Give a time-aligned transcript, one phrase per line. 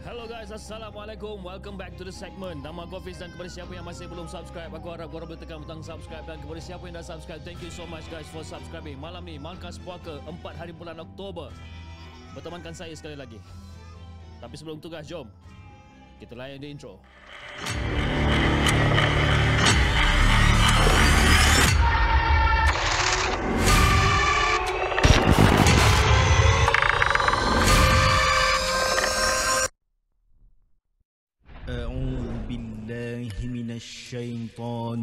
[0.00, 1.44] Hello guys, Assalamualaikum.
[1.44, 2.64] Welcome back to the segment.
[2.64, 5.60] Nama aku Hafiz dan kepada siapa yang masih belum subscribe Aku harap korang boleh tekan
[5.60, 6.24] butang subscribe.
[6.24, 8.96] Dan kepada siapa yang dah subscribe Thank you so much guys for subscribing.
[8.96, 11.52] Malam ni, Markas Puaka 4 hari bulan Oktober.
[12.32, 13.36] Bertemankan saya sekali lagi.
[14.40, 15.28] Tapi sebelum tu guys, jom.
[16.16, 18.39] Kita layan di intro Intro.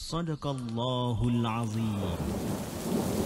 [0.00, 3.19] صدق الله العظيم.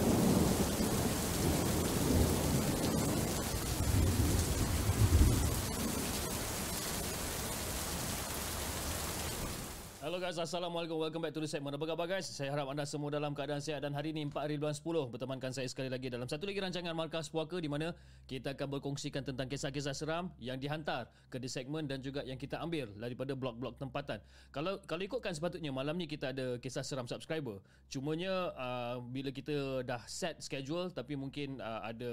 [10.35, 10.99] Guys, Assalamualaikum.
[10.99, 11.79] Welcome back to the segment.
[11.79, 12.27] Apa khabar guys?
[12.27, 15.55] Saya harap anda semua dalam keadaan sihat dan hari ini 4 hari bulan 10 bertemankan
[15.55, 17.95] saya sekali lagi dalam satu lagi rancangan Markas Puaka di mana
[18.27, 22.59] kita akan berkongsikan tentang kisah-kisah seram yang dihantar ke di segmen dan juga yang kita
[22.59, 24.19] ambil daripada blog-blog tempatan.
[24.51, 27.63] Kalau kalau ikutkan sepatutnya malam ni kita ada kisah seram subscriber.
[27.87, 32.11] Cumanya uh, bila kita dah set schedule tapi mungkin uh, ada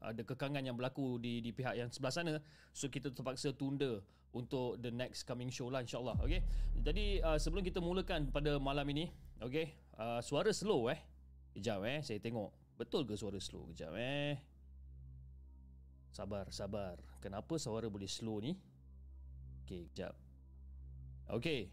[0.00, 2.34] ada kekangan yang berlaku di di pihak yang sebelah sana
[2.72, 4.00] so kita terpaksa tunda
[4.36, 6.44] untuk the next coming show lah insyaAllah okay?
[6.76, 9.08] Jadi uh, sebelum kita mulakan pada malam ini
[9.40, 9.72] okay?
[9.96, 11.00] uh, Suara slow eh?
[11.56, 11.98] Kejap eh?
[12.04, 12.52] Saya tengok.
[12.76, 13.72] Betul ke suara slow?
[13.72, 14.36] Kejap eh?
[16.12, 17.00] Sabar sabar.
[17.24, 18.52] Kenapa suara boleh slow ni?
[19.64, 20.16] Okay kejap.
[21.28, 21.68] Okay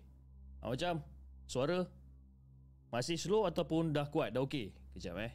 [0.64, 1.00] uh, Macam
[1.48, 1.88] Suara
[2.92, 4.36] Masih slow ataupun dah kuat?
[4.36, 5.32] Dah okay Kejap eh?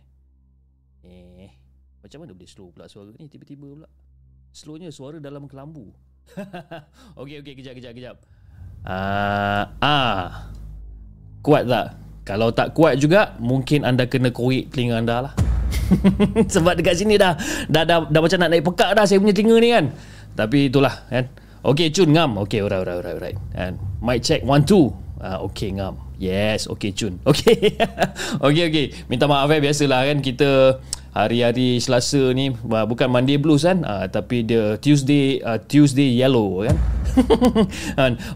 [1.04, 1.52] Eh
[2.04, 3.28] Macam mana boleh slow pula suara ni?
[3.32, 3.88] Tiba-tiba pula.
[4.52, 5.94] Slownya suara dalam kelambu
[7.20, 8.16] okey okey kejap kejap kejap.
[8.84, 10.24] Ah uh, ah.
[11.40, 11.96] Kuat tak?
[12.28, 15.32] Kalau tak kuat juga mungkin anda kena korek telinga anda lah.
[16.54, 17.34] Sebab dekat sini dah,
[17.66, 19.84] dah dah dah macam nak naik pekak dah saya punya telinga ni kan.
[20.36, 21.26] Tapi itulah kan.
[21.60, 22.40] Okey Cun ngam.
[22.44, 23.38] Okey alright alright alright alright.
[23.56, 25.20] And mic check 1 2.
[25.20, 25.98] Ah okey ngam.
[26.20, 27.20] Yes, okey Cun.
[27.24, 27.76] Okey.
[28.46, 28.86] okey okey.
[29.08, 30.80] Minta maaf eh biasalah kan kita
[31.10, 36.76] hari-hari Selasa ni bukan Monday Blues kan uh, tapi dia Tuesday uh, Tuesday Yellow kan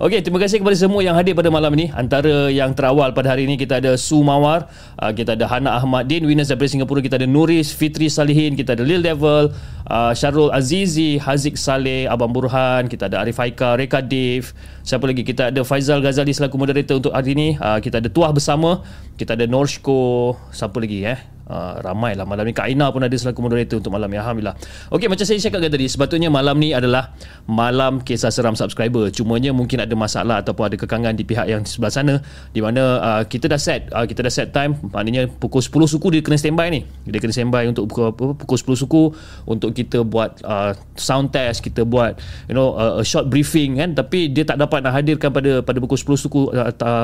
[0.03, 1.91] Okey, terima kasih kepada semua yang hadir pada malam ini.
[1.95, 4.67] Antara yang terawal pada hari ini kita ada Su Mawar,
[4.99, 8.75] uh, kita ada Hana Ahmad Din, winners daripada Singapura, kita ada Nuris Fitri Salihin, kita
[8.75, 9.55] ada Lil Devil,
[9.87, 14.51] uh, Syarul Azizi, Haziq Saleh, Abang Burhan, kita ada Arif Haika, Reka Dave.
[14.83, 15.23] Siapa lagi?
[15.23, 17.49] Kita ada Faizal Ghazali selaku moderator untuk hari ini.
[17.57, 18.83] Uh, kita ada Tuah bersama,
[19.17, 21.19] kita ada Norshko, siapa lagi eh?
[21.45, 22.25] Uh, ramai lah.
[22.25, 24.17] Malam ni Kak Aina pun ada selaku moderator untuk malam ni.
[24.17, 24.57] Alhamdulillah.
[24.89, 27.13] Okey macam saya cakap tadi Sepatutnya malam ni adalah
[27.45, 29.13] Malam kisah seram subscriber.
[29.13, 32.15] Cumanya mungkin ada masalah Ataupun ada kekangan di pihak yang sebelah sana
[32.49, 34.81] Di mana uh, kita dah set uh, Kita dah set time.
[34.89, 36.81] Maknanya pukul 10 suku dia kena standby ni.
[37.05, 39.03] Dia kena standby untuk pukul, pukul 10 suku
[39.45, 42.17] Untuk kita buat uh, sound test Kita buat
[42.49, 43.93] you know uh, a short briefing kan.
[43.93, 46.41] Tapi dia tak dapat nak hadirkan pada pada pukul 10 suku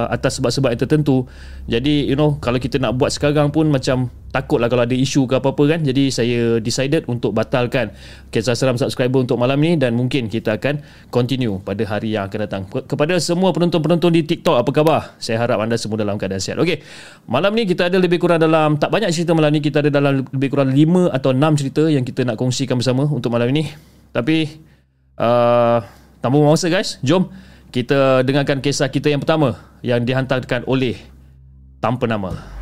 [0.09, 1.29] Atas sebab-sebab yang tertentu.
[1.69, 5.39] Jadi you know Kalau kita nak buat sekarang pun macam takutlah kalau ada isu ke
[5.39, 5.81] apa-apa kan.
[5.83, 7.91] Jadi saya decided untuk batalkan
[8.31, 12.39] kisah seram subscriber untuk malam ni dan mungkin kita akan continue pada hari yang akan
[12.47, 12.63] datang.
[12.67, 15.01] Kepada semua penonton-penonton di TikTok apa khabar?
[15.19, 16.59] Saya harap anda semua dalam keadaan sihat.
[16.63, 16.83] Okey
[17.27, 20.27] malam ni kita ada lebih kurang dalam tak banyak cerita malam ni kita ada dalam
[20.31, 23.71] lebih kurang 5 atau 6 cerita yang kita nak kongsikan bersama untuk malam ini.
[24.11, 24.47] Tapi
[25.19, 25.79] uh,
[26.23, 27.03] tanpa masa guys.
[27.03, 27.31] Jom
[27.71, 30.99] kita dengarkan kisah kita yang pertama yang dihantarkan oleh
[31.79, 32.60] tanpa nama.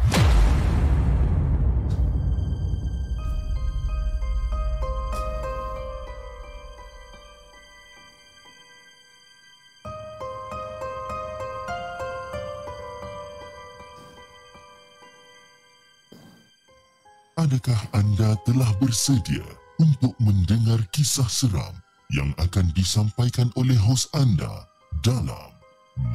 [17.39, 19.47] Adakah anda telah bersedia
[19.79, 21.71] untuk mendengar kisah seram
[22.11, 24.67] yang akan disampaikan oleh hos anda
[25.07, 25.55] dalam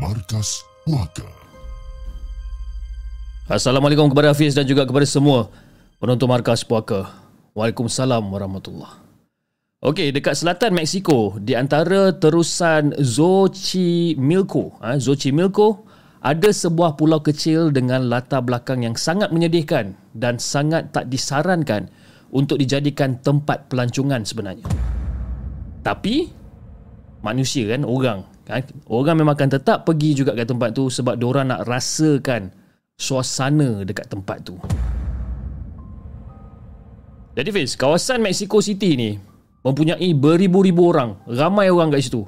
[0.04, 1.24] Markas Puaka?
[3.48, 5.48] Assalamualaikum kepada Hafiz dan juga kepada semua
[5.96, 7.08] penonton markas puaka.
[7.56, 9.00] Waalaikumsalam warahmatullahi
[9.80, 15.88] Okey, dekat selatan Mexico, di antara terusan Xochimilco, ha, Xochimilco,
[16.24, 21.92] ada sebuah pulau kecil dengan latar belakang yang sangat menyedihkan dan sangat tak disarankan
[22.31, 24.64] untuk dijadikan tempat pelancongan sebenarnya.
[25.84, 26.31] Tapi,
[27.20, 31.52] manusia kan, orang, kan, orang memang akan tetap pergi juga ke tempat tu sebab diorang
[31.52, 32.56] nak rasakan
[32.96, 34.56] suasana dekat tempat tu.
[37.36, 39.12] Jadi Fiz, kawasan Mexico City ni
[39.60, 42.24] mempunyai beribu-ribu orang, ramai orang kat situ.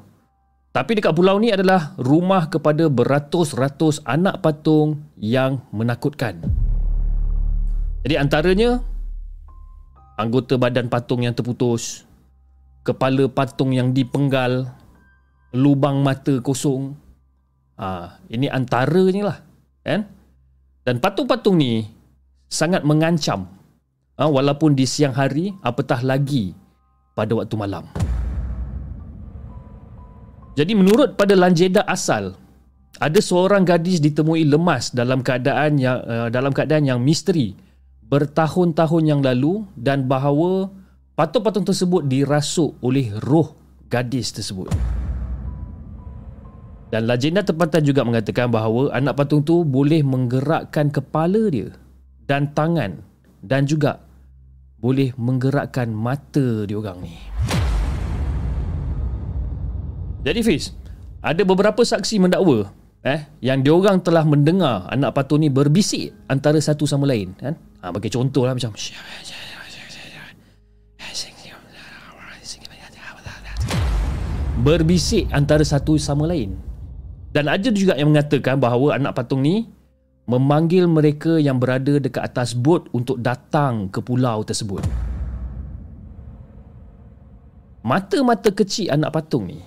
[0.76, 6.44] Tapi dekat pulau ni adalah rumah kepada beratus-ratus anak patung yang menakutkan.
[8.04, 8.84] Jadi antaranya
[10.20, 12.04] anggota badan patung yang terputus,
[12.84, 14.68] kepala patung yang dipenggal,
[15.56, 16.92] lubang mata kosong.
[17.80, 19.38] Ha, ini antaranya lah,
[19.80, 20.12] kan?
[20.84, 21.88] Dan patung-patung ni
[22.52, 23.48] sangat mengancam.
[24.20, 26.52] Ha, walaupun di siang hari, apatah lagi
[27.16, 28.05] pada waktu malam.
[30.56, 32.32] Jadi menurut pada lanjeda asal,
[32.96, 37.52] ada seorang gadis ditemui lemas dalam keadaan yang uh, dalam keadaan yang misteri
[38.08, 40.72] bertahun-tahun yang lalu dan bahawa
[41.20, 43.52] patung-patung tersebut dirasuk oleh roh
[43.92, 44.72] gadis tersebut.
[46.88, 51.76] Dan legenda tempatan juga mengatakan bahawa anak patung tu boleh menggerakkan kepala dia
[52.24, 53.04] dan tangan
[53.44, 54.00] dan juga
[54.80, 57.35] boleh menggerakkan mata diorang ni.
[60.26, 60.74] Jadi Fiz,
[61.22, 62.74] ada beberapa saksi mendakwa
[63.06, 67.54] eh yang diorang telah mendengar anak patung ni berbisik antara satu sama lain kan.
[67.86, 68.74] Ha bagi contoh lah macam
[74.66, 76.58] berbisik antara satu sama lain.
[77.30, 79.70] Dan ada juga yang mengatakan bahawa anak patung ni
[80.26, 84.82] memanggil mereka yang berada dekat atas bot untuk datang ke pulau tersebut.
[87.86, 89.62] Mata-mata kecil anak patung ni,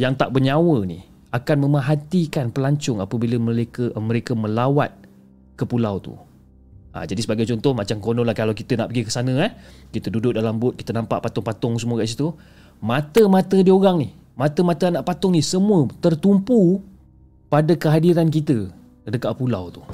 [0.00, 4.96] yang tak bernyawa ni, akan memerhatikan pelancong apabila mereka mereka melawat
[5.60, 6.16] ke pulau tu.
[6.90, 9.52] Ha, jadi sebagai contoh macam konon lah kalau kita nak pergi ke sana eh,
[9.94, 12.34] kita duduk dalam bot, kita nampak patung-patung semua kat situ,
[12.82, 16.82] mata-mata dia orang ni, mata-mata anak patung ni semua tertumpu
[17.46, 18.72] pada kehadiran kita
[19.06, 19.84] dekat pulau tu.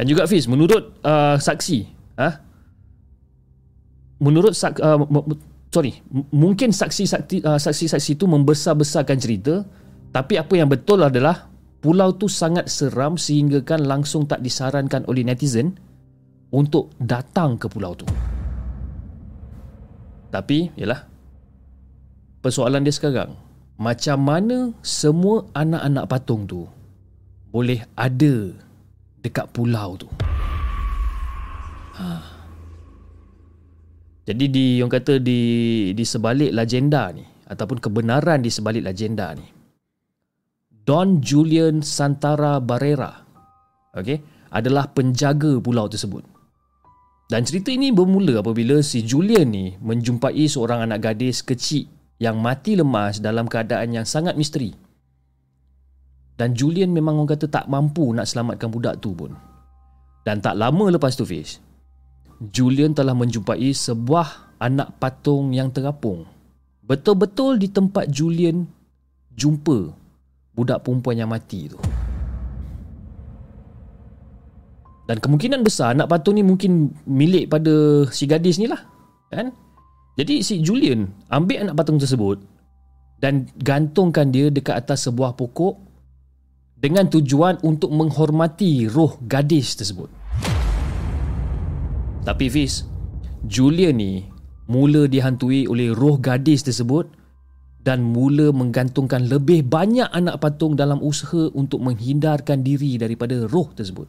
[0.00, 1.84] Dan juga Fiz, menurut uh, saksi,
[2.16, 2.40] ha?
[4.16, 4.96] menurut sak, uh,
[5.72, 9.64] sorry, mungkin saksi-saksi uh, saksi-saksi itu membesar-besarkan cerita,
[10.12, 11.48] tapi apa yang betul adalah
[11.80, 15.74] pulau tu sangat seram sehingga kan langsung tak disarankan oleh netizen
[16.52, 18.04] untuk datang ke pulau tu.
[20.28, 21.08] Tapi, yalah,
[22.44, 23.32] persoalan dia sekarang,
[23.80, 26.68] macam mana semua anak-anak patung tu
[27.52, 28.52] boleh ada
[29.24, 30.08] dekat pulau tu.
[31.96, 32.31] Ha.
[34.22, 35.40] Jadi di yang kata di
[35.90, 39.46] di sebalik legenda ni ataupun kebenaran di sebalik legenda ni.
[40.70, 43.22] Don Julian Santara Barrera
[43.98, 44.18] okey
[44.54, 46.22] adalah penjaga pulau tersebut.
[47.32, 51.88] Dan cerita ini bermula apabila si Julian ni menjumpai seorang anak gadis kecil
[52.20, 54.70] yang mati lemas dalam keadaan yang sangat misteri.
[56.36, 59.32] Dan Julian memang orang kata tak mampu nak selamatkan budak tu pun.
[60.22, 61.58] Dan tak lama lepas tu Fish,
[62.50, 66.26] Julian telah menjumpai sebuah anak patung yang terapung.
[66.82, 68.66] Betul-betul di tempat Julian
[69.30, 69.94] jumpa
[70.50, 71.78] budak perempuan yang mati tu.
[75.06, 78.82] Dan kemungkinan besar anak patung ni mungkin milik pada si gadis ni lah.
[79.30, 79.54] Kan?
[80.18, 82.42] Jadi si Julian ambil anak patung tersebut
[83.22, 85.78] dan gantungkan dia dekat atas sebuah pokok
[86.74, 90.21] dengan tujuan untuk menghormati roh gadis tersebut.
[92.22, 92.86] Tapi Fiz,
[93.42, 94.22] Julia ni
[94.70, 97.10] mula dihantui oleh roh gadis tersebut
[97.82, 104.06] dan mula menggantungkan lebih banyak anak patung dalam usaha untuk menghindarkan diri daripada roh tersebut.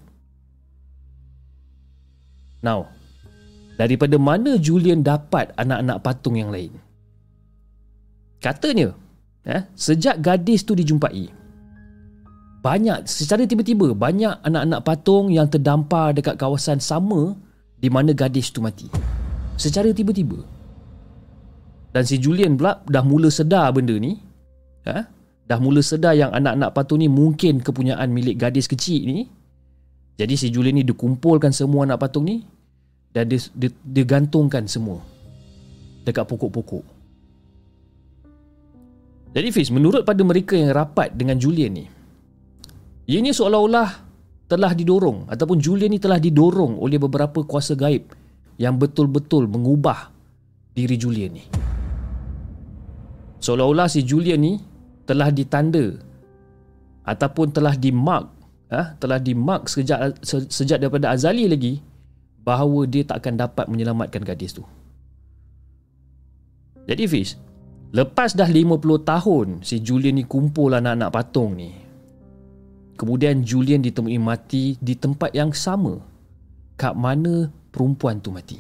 [2.62, 2.93] Now,
[3.82, 6.72] daripada mana Julian dapat anak-anak patung yang lain?
[8.38, 8.93] Katanya,
[9.41, 11.34] eh, sejak gadis tu dijumpai,
[12.63, 17.36] banyak secara tiba-tiba banyak anak-anak patung yang terdampar dekat kawasan sama
[17.83, 18.87] di mana gadis tu mati.
[19.59, 20.39] Secara tiba-tiba.
[21.91, 24.15] Dan si Julian pula dah mula sedar benda ni.
[24.87, 25.03] Ha?
[25.43, 29.27] Dah mula sedar yang anak-anak patung ni mungkin kepunyaan milik gadis kecil ni.
[30.15, 32.47] Jadi si Julian ni dikumpulkan semua anak patung ni
[33.11, 35.03] dan dia, dia, dia gantungkan semua
[36.07, 36.85] dekat pokok-pokok.
[39.33, 41.85] Jadi Fiz, menurut pada mereka yang rapat dengan Julian ni,
[43.03, 44.02] Ianya seolah-olah
[44.53, 48.05] telah didorong ataupun Julian ni telah didorong oleh beberapa kuasa gaib
[48.62, 50.13] yang betul-betul mengubah
[50.77, 51.45] diri Julian ni.
[53.41, 54.62] Seolah-olah si Julian ni
[55.10, 55.98] telah ditanda
[57.01, 58.29] ataupun telah dimark
[58.69, 61.81] ha, telah dimark sejak sejak daripada azali lagi
[62.45, 64.63] bahawa dia tak akan dapat menyelamatkan gadis tu.
[66.86, 67.39] Jadi Fish,
[67.89, 71.82] lepas dah 50 tahun si Julian ni kumpul anak-anak patung ni.
[72.93, 75.97] Kemudian Julian ditemui mati di tempat yang sama.
[76.77, 78.57] Kat mana perempuan tu mati.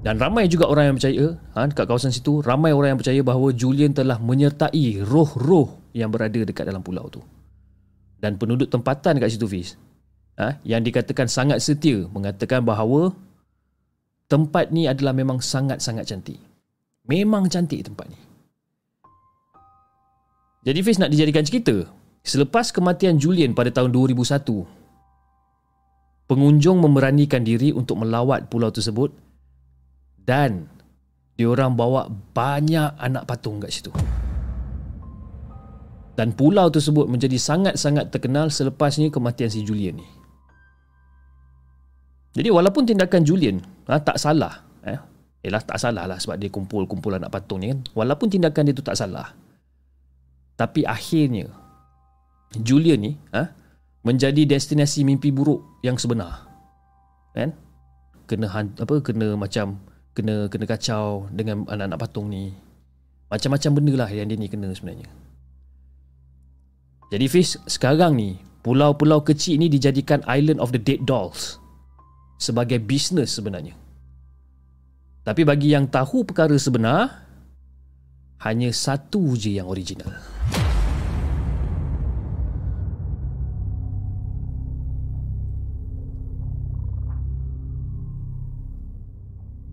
[0.00, 3.52] Dan ramai juga orang yang percaya ha, Dekat kawasan situ Ramai orang yang percaya bahawa
[3.52, 7.20] Julian telah menyertai roh-roh Yang berada dekat dalam pulau tu.
[8.16, 9.76] Dan penduduk tempatan dekat situ Fiz
[10.40, 13.12] ha, Yang dikatakan sangat setia Mengatakan bahawa
[14.24, 16.40] Tempat ni adalah memang sangat-sangat cantik.
[17.04, 18.29] Memang cantik tempat ni
[20.60, 21.88] Jadi Fiz nak dijadikan cerita
[22.20, 24.44] Selepas kematian Julian pada tahun 2001
[26.28, 29.10] Pengunjung memberanikan diri untuk melawat pulau tersebut
[30.22, 30.70] dan
[31.34, 33.90] diorang bawa banyak anak patung kat situ.
[36.14, 40.06] Dan pulau tersebut menjadi sangat-sangat terkenal selepasnya kematian si Julian ni.
[42.38, 43.58] Jadi walaupun tindakan Julian
[43.90, 45.02] ha, tak salah, eh,
[45.40, 47.80] Yelah tak salah lah sebab dia kumpul-kumpul anak patung ni kan.
[47.96, 49.32] Walaupun tindakan dia tu tak salah.
[50.60, 51.48] Tapi akhirnya
[52.60, 53.48] Julian ni ha,
[54.04, 56.44] menjadi destinasi mimpi buruk yang sebenar.
[57.32, 57.56] Kan?
[58.28, 59.80] Kena apa kena macam
[60.12, 62.52] kena kena kacau dengan anak-anak patung ni.
[63.32, 65.08] Macam-macam benda lah yang dia ni kena sebenarnya.
[67.08, 71.56] Jadi Fish, sekarang ni pulau-pulau kecil ni dijadikan Island of the Dead Dolls
[72.36, 73.74] sebagai bisnes sebenarnya.
[75.24, 77.29] Tapi bagi yang tahu perkara sebenar,
[78.40, 80.08] hanya satu je yang original.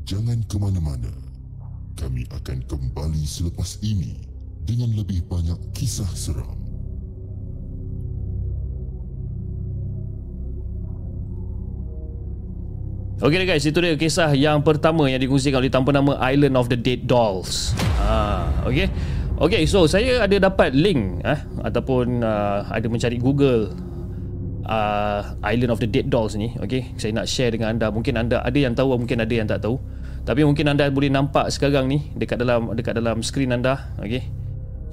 [0.03, 1.11] Jangan ke mana-mana.
[1.95, 4.19] Kami akan kembali selepas ini
[4.67, 6.66] dengan lebih banyak kisah seram.
[13.17, 16.77] Okay guys, itu dia kisah yang pertama yang dikongsikan oleh tanpa nama Island of the
[16.77, 17.73] Dead Dolls.
[18.05, 18.93] Ha, okay.
[19.41, 23.73] Okay, so saya ada dapat link eh, ataupun uh, ada mencari Google
[24.69, 26.53] uh, Island of the Dead Dolls ni.
[26.61, 27.89] Okay, saya nak share dengan anda.
[27.89, 29.81] Mungkin anda ada yang tahu, mungkin ada yang tak tahu.
[30.21, 34.29] Tapi mungkin anda boleh nampak sekarang ni dekat dalam dekat dalam skrin anda, okey.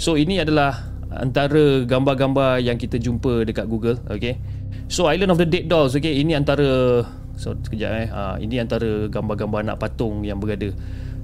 [0.01, 0.81] So ini adalah
[1.13, 4.41] antara gambar-gambar yang kita jumpa dekat Google, okey.
[4.89, 7.05] So Island of the Dead Dolls, okey, ini antara
[7.35, 8.09] so sekejap eh.
[8.11, 10.71] Ha, ini antara gambar-gambar anak patung yang berada.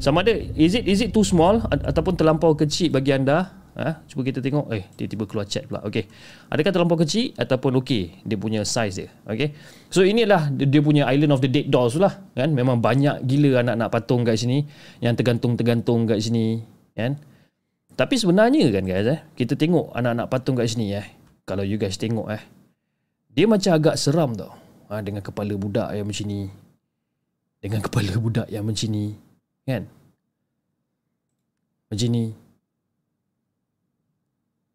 [0.01, 3.61] Sama ada is it is it too small ataupun terlampau kecil bagi anda?
[3.81, 4.03] Ha?
[4.05, 4.69] Cuba kita tengok.
[4.77, 5.81] Eh tiba-tiba keluar chat pula.
[5.87, 6.05] Okay
[6.53, 9.09] Adakah terlampau kecil Ataupun okay Dia punya size dia.
[9.25, 9.57] Okay
[9.89, 12.53] So inilah Dia punya Island of the Dead Dolls lah kan?
[12.53, 14.67] Memang banyak gila Anak-anak patung kat sini
[15.01, 16.61] Yang tergantung-tergantung kat sini
[16.93, 17.23] Kan?
[17.95, 21.07] Tapi sebenarnya kan guys eh, Kita tengok Anak-anak patung kat sini eh.
[21.49, 22.43] Kalau you guys tengok eh
[23.33, 24.60] Dia macam agak seram tau
[24.91, 26.51] ha, Dengan kepala budak yang macam ni
[27.63, 29.15] Dengan kepala budak yang macam ni
[29.65, 29.87] Kan
[31.89, 32.35] Macam ni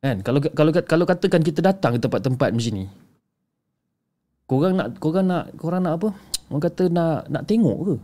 [0.06, 0.22] Kan?
[0.22, 2.86] Kalau kalau kalau katakan kita datang ke tempat-tempat macam ni.
[4.46, 6.10] Korang nak korang nak korang nak apa?
[6.54, 7.96] Orang kata nak nak tengok ke?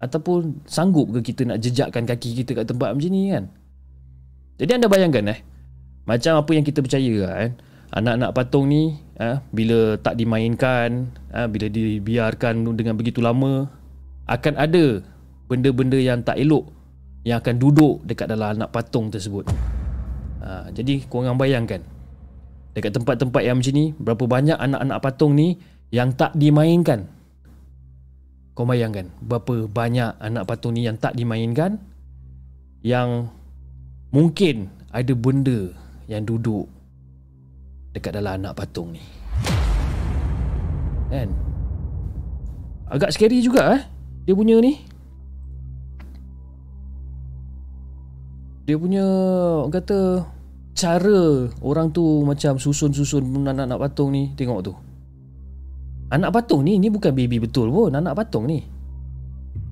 [0.00, 3.44] Ataupun sanggup ke kita nak jejakkan kaki kita kat tempat macam ni kan?
[4.56, 5.38] Jadi anda bayangkan eh.
[6.08, 7.50] Macam apa yang kita percaya kan?
[7.92, 13.68] Anak-anak patung ni eh, bila tak dimainkan, eh, bila dibiarkan dengan begitu lama
[14.24, 15.04] akan ada
[15.50, 16.72] benda-benda yang tak elok
[17.24, 19.48] yang akan duduk dekat dalam anak patung tersebut.
[20.44, 21.80] Ha, jadi korang bayangkan
[22.76, 25.56] Dekat tempat-tempat yang macam ni Berapa banyak anak-anak patung ni
[25.88, 27.08] Yang tak dimainkan?
[28.52, 31.80] Kau bayangkan Berapa banyak anak patung ni yang tak dimainkan?
[32.84, 33.32] Yang
[34.12, 35.72] Mungkin ada benda
[36.12, 36.64] Yang duduk
[37.94, 39.02] Dekat dalam anak patung ni.
[41.14, 41.30] Kan?
[42.90, 43.82] Agak scary juga eh?
[44.26, 44.82] Dia punya ni.
[48.66, 49.06] Dia punya
[49.70, 50.26] Kata
[50.74, 54.34] cara orang tu macam susun-susun anak-anak patung ni.
[54.34, 54.74] Tengok tu.
[56.10, 57.94] Anak patung ni ni bukan baby betul pun.
[57.94, 58.58] Anak patung ni.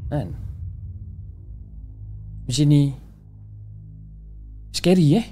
[0.07, 0.31] Kan?
[2.47, 2.95] Macam ni.
[4.71, 5.27] Scary eh?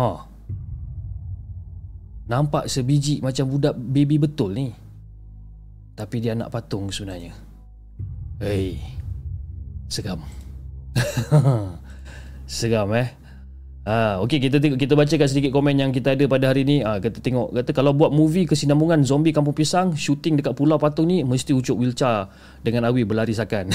[0.00, 0.27] Ha
[2.28, 4.70] nampak sebiji macam budak baby betul ni
[5.96, 7.32] tapi dia anak patung sebenarnya
[8.38, 8.78] hei
[9.88, 10.22] seram
[12.46, 13.18] seram eh
[13.88, 16.84] Ah, okey kita tengok kita bacakan sedikit komen yang kita ada pada hari ni.
[16.84, 21.08] Ah, kita tengok kata kalau buat movie kesinambungan zombie kampung pisang, shooting dekat Pulau Patung
[21.08, 22.28] ni mesti ucuk wheelchair
[22.60, 23.72] dengan Awi berlari sakan.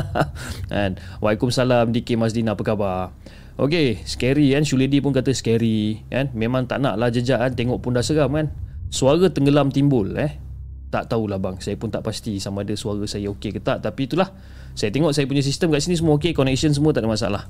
[0.68, 3.16] And Waalaikumsalam DK Mazdina apa khabar?
[3.60, 6.32] Okey, scary kan Shuledi pun kata scary kan.
[6.32, 8.48] Memang tak nak lah jejak kan tengok pun dah seram kan.
[8.88, 10.40] Suara tenggelam timbul eh.
[10.88, 14.08] Tak tahulah bang, saya pun tak pasti sama ada suara saya okey ke tak tapi
[14.08, 14.32] itulah.
[14.72, 17.42] Saya tengok saya punya sistem kat sini semua okey, connection semua tak ada masalah.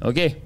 [0.00, 0.38] Okey.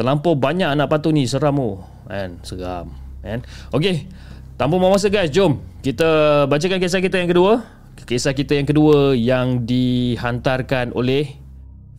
[0.00, 2.88] Terlampau banyak anak patung ni Seram oh Kan Seram
[3.20, 4.08] Kan Okay
[4.56, 7.60] Tanpa masa guys Jom Kita bacakan kisah kita yang kedua
[8.08, 11.36] Kisah kita yang kedua Yang dihantarkan oleh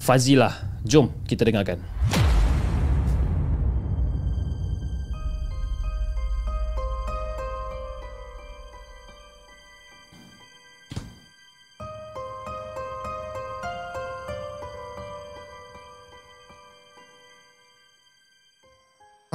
[0.02, 1.91] Fazilah Jom kita dengarkan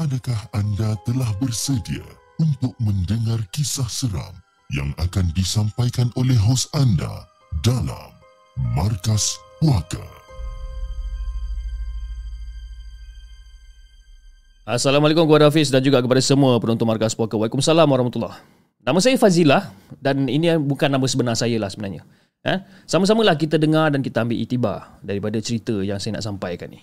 [0.06, 2.06] Adakah anda telah bersedia
[2.38, 4.38] untuk mendengar kisah seram
[4.70, 7.26] yang akan disampaikan oleh hos anda
[7.66, 8.14] dalam
[8.78, 10.06] Markas Puaka?
[14.62, 17.34] Assalamualaikum kepada Hafiz dan juga kepada semua penonton Markas Puaka.
[17.34, 18.38] Waalaikumsalam warahmatullahi
[18.86, 22.06] Nama saya Fazilah dan ini bukan nama sebenar saya lah sebenarnya.
[22.46, 22.62] Eh?
[22.86, 26.78] Sama-samalah kita dengar dan kita ambil itibar daripada cerita yang saya nak sampaikan ni.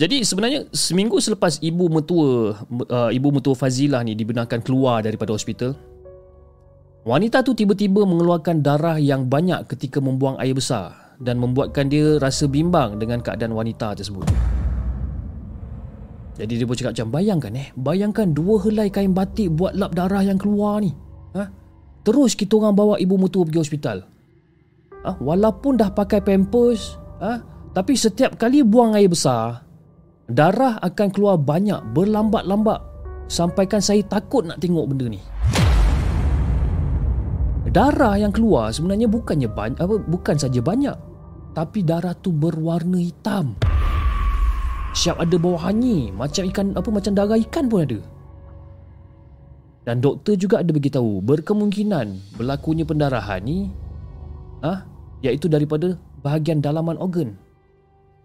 [0.00, 5.76] Jadi sebenarnya seminggu selepas ibu mertua uh, ibu mertua Fazilah ni dibenarkan keluar daripada hospital,
[7.04, 12.48] wanita tu tiba-tiba mengeluarkan darah yang banyak ketika membuang air besar dan membuatkan dia rasa
[12.48, 14.24] bimbang dengan keadaan wanita tersebut.
[16.40, 20.24] Jadi dia pun cakap macam bayangkan eh, bayangkan dua helai kain batik buat lap darah
[20.24, 20.96] yang keluar ni.
[21.36, 21.44] Ha?
[22.08, 24.08] Terus kita orang bawa ibu mertua pergi hospital.
[25.04, 25.20] Ha?
[25.20, 27.44] Walaupun dah pakai pampers, ha?
[27.76, 29.68] tapi setiap kali buang air besar,
[30.30, 32.78] Darah akan keluar banyak berlambat-lambat
[33.26, 35.18] sampaikan saya takut nak tengok benda ni.
[37.66, 40.94] Darah yang keluar sebenarnya bukannya banyak apa bukan saja banyak
[41.50, 43.58] tapi darah tu berwarna hitam.
[44.94, 47.98] Siap ada bau hanyir macam ikan apa macam darah ikan pun ada.
[49.82, 53.74] Dan doktor juga ada beritahu berkemungkinan berlakunya pendarahan ni
[54.62, 54.86] ah
[55.26, 57.34] iaitu daripada bahagian dalaman organ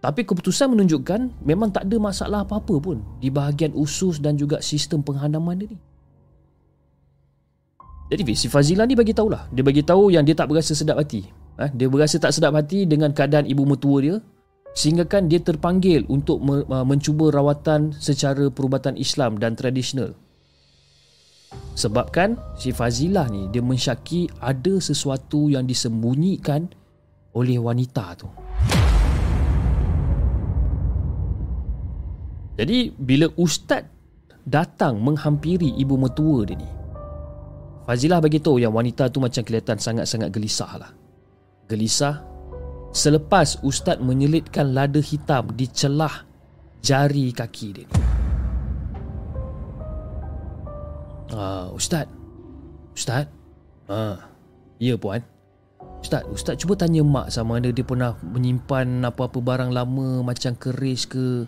[0.06, 5.02] tapi keputusan menunjukkan memang tak ada masalah apa-apa pun di bahagian usus dan juga sistem
[5.02, 5.82] penghadaman dia ni.
[8.14, 9.50] Jadi si Fazila ni bagi tahulah.
[9.50, 11.26] Dia bagi tahu yang dia tak berasa sedap hati.
[11.58, 11.74] Ha?
[11.74, 14.22] Dia berasa tak sedap hati dengan keadaan ibu mertua dia
[14.78, 16.38] sehingga kan dia terpanggil untuk
[16.70, 20.14] mencuba rawatan secara perubatan Islam dan tradisional.
[21.74, 26.70] Sebabkan si Fazilah ni dia mensyaki ada sesuatu yang disembunyikan
[27.34, 28.45] oleh wanita tu.
[32.56, 33.84] Jadi bila ustaz
[34.48, 36.70] datang menghampiri ibu mertua dia ni
[37.86, 40.90] Fazilah bagi tahu yang wanita tu macam kelihatan sangat-sangat gelisah lah.
[41.70, 42.26] Gelisah
[42.90, 46.26] selepas ustaz menyelitkan lada hitam di celah
[46.82, 47.98] jari kaki dia ni.
[51.30, 52.10] Ah, ustaz.
[52.98, 53.30] Ustaz.
[53.86, 54.34] Ah,
[54.82, 55.22] ya puan.
[56.02, 61.06] Ustaz, ustaz cuba tanya mak sama ada dia pernah menyimpan apa-apa barang lama macam keris
[61.06, 61.46] ke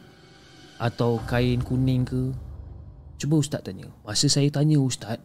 [0.78, 2.34] atau kain kuning ke?
[3.18, 3.90] Cuba ustaz tanya.
[4.06, 5.18] Masa saya tanya ustaz,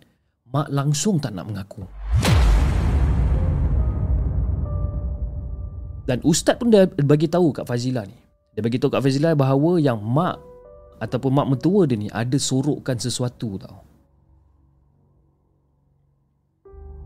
[0.48, 1.84] mak langsung tak nak mengaku.
[6.08, 8.16] Dan ustaz pun dah bagi tahu kat Fazila ni.
[8.52, 10.40] Dia bagi tahu kat Fazila bahawa yang mak
[10.98, 13.78] ataupun mak mentua dia ni ada sorokkan sesuatu tau.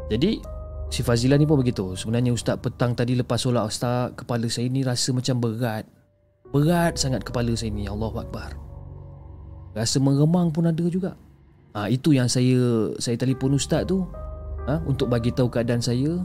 [0.06, 0.38] Jadi
[0.86, 1.98] si Fazila ni pun begitu.
[1.98, 5.95] Sebenarnya ustaz petang tadi lepas solat ustaz, kepala saya ni rasa macam berat.
[6.54, 8.54] Berat sangat kepala saya ni Allah Akbar.
[9.76, 11.18] Rasa meremang pun ada juga.
[11.76, 14.08] Ha, Itu yang saya Saya telefon ustaz tu
[14.64, 16.24] ha, Untuk bagi tahu keadaan saya.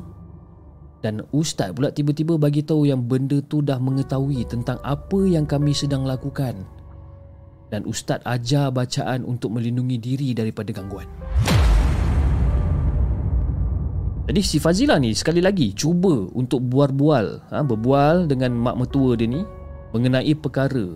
[1.03, 5.75] Dan ustaz pula tiba-tiba bagi tahu Yang benda tu dah mengetahui Tentang apa yang kami
[5.75, 6.63] sedang lakukan.
[7.67, 11.11] Dan ustaz ajar bacaan Untuk melindungi diri daripada gangguan.
[14.31, 19.27] Jadi si Fazila ni sekali lagi cuba untuk bual-bual ha, Berbual dengan mak mertua dia
[19.27, 19.43] ni
[19.91, 20.95] mengenai perkara.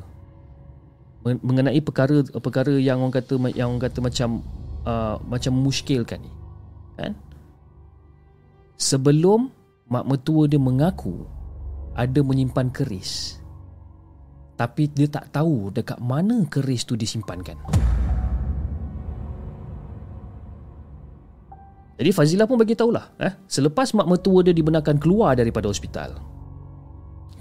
[1.25, 4.45] Mengenai perkara perkara yang orang kata yang orang kata macam
[4.86, 6.31] uh, macam muskilkan ni.
[6.95, 7.13] Kan?
[8.77, 9.49] Sebelum
[9.89, 11.25] mak mertua dia mengaku
[11.97, 13.41] ada menyimpan keris.
[14.55, 17.60] Tapi dia tak tahu dekat mana keris tu disimpankan.
[21.95, 23.34] Jadi Fazilah pun bagi tahulah eh?
[23.47, 26.34] Selepas mak mertua dia dibenarkan keluar daripada hospital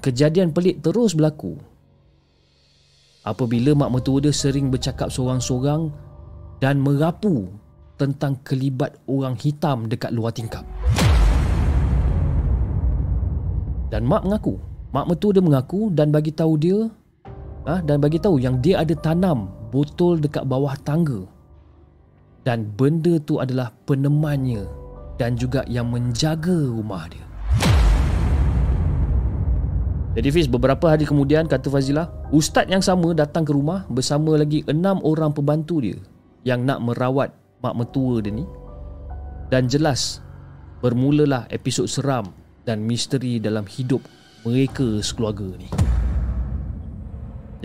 [0.04, 1.56] kejadian pelik terus berlaku.
[3.24, 5.88] Apabila mak mertua dia sering bercakap seorang-seorang
[6.60, 7.48] dan merapu
[7.96, 10.60] tentang kelibat orang hitam dekat luar tingkap.
[13.88, 14.60] Dan mak mengaku,
[14.92, 16.84] mak mertua dia mengaku dan bagi tahu dia
[17.64, 21.24] ah dan bagi tahu yang dia ada tanam botol dekat bawah tangga.
[22.44, 24.68] Dan benda tu adalah penemannya
[25.16, 27.23] dan juga yang menjaga rumah dia.
[30.14, 34.62] Jadi Fiz, beberapa hari kemudian kata Fazilah, ustaz yang sama datang ke rumah bersama lagi
[34.70, 35.98] enam orang pembantu dia
[36.46, 38.46] yang nak merawat mak mertua dia ni.
[39.50, 40.22] Dan jelas,
[40.78, 42.30] bermulalah episod seram
[42.62, 44.06] dan misteri dalam hidup
[44.46, 45.66] mereka sekeluarga ni.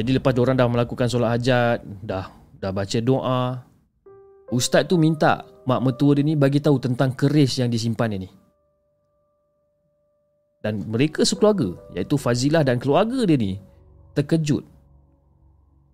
[0.01, 3.62] Jadi lepas orang dah melakukan solat hajat, dah dah baca doa,
[4.49, 8.38] ustaz tu minta mak mertua dia ni bagi tahu tentang keris yang disimpan dia ni.
[10.60, 13.56] Dan mereka sekeluarga, iaitu Fazilah dan keluarga dia ni,
[14.12, 14.67] terkejut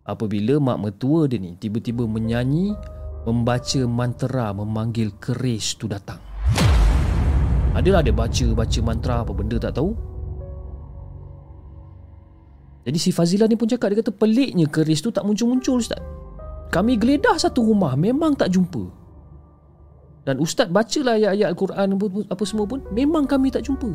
[0.06, 2.78] apabila mak mertua dia ni tiba-tiba menyanyi
[3.26, 6.22] membaca mantra memanggil keris tu datang.
[7.74, 9.92] Adalah dia baca-baca mantra apa benda tak tahu.
[12.86, 16.00] Jadi si Fazilah ni pun cakap dia kata peliknya keris tu tak muncul-muncul ustaz.
[16.70, 18.86] Kami geledah satu rumah memang tak jumpa.
[20.22, 21.88] Dan ustaz bacalah ayat-ayat Al-Quran
[22.30, 23.90] apa semua pun memang kami tak jumpa.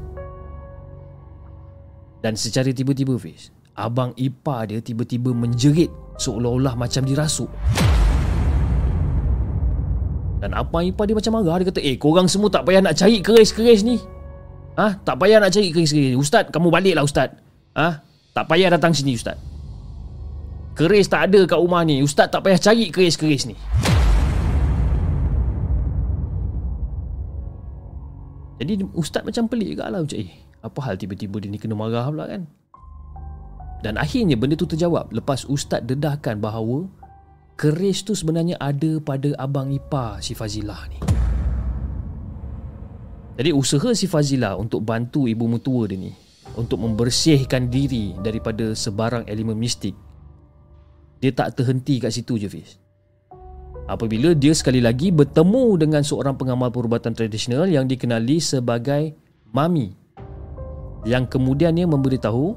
[2.21, 5.89] Dan secara tiba-tiba Fiz, abang ipar dia tiba-tiba menjerit
[6.21, 7.49] seolah-olah macam dirasuk.
[10.41, 11.61] Dan apa ipar dia macam marah.
[11.61, 14.01] Dia kata Eh korang semua tak payah nak cari keris-keris ni.
[14.77, 15.01] Ha?
[15.01, 17.37] Tak payah nak cari keris-keris Ustaz kamu baliklah Ustaz.
[17.77, 18.05] Ha?
[18.33, 19.37] Tak payah datang sini Ustaz.
[20.77, 22.01] Keris tak ada kat rumah ni.
[22.01, 23.57] Ustaz tak payah cari keris-keris ni.
[28.61, 32.09] Jadi Ustaz macam pelik juga lah Macam eh Apa hal tiba-tiba dia ni kena marah
[32.13, 32.45] pula kan
[33.81, 36.85] Dan akhirnya benda tu terjawab Lepas Ustaz dedahkan bahawa
[37.61, 40.97] keris tu sebenarnya ada pada abang ipar si Fazilah ni.
[43.37, 46.17] Jadi usaha si Fazilah untuk bantu ibu mertua dia ni
[46.57, 49.93] untuk membersihkan diri daripada sebarang elemen mistik
[51.21, 52.81] dia tak terhenti kat situ je Fiz.
[53.85, 59.13] Apabila dia sekali lagi bertemu dengan seorang pengamal perubatan tradisional yang dikenali sebagai
[59.53, 60.00] Mami
[61.09, 62.57] yang kemudiannya memberitahu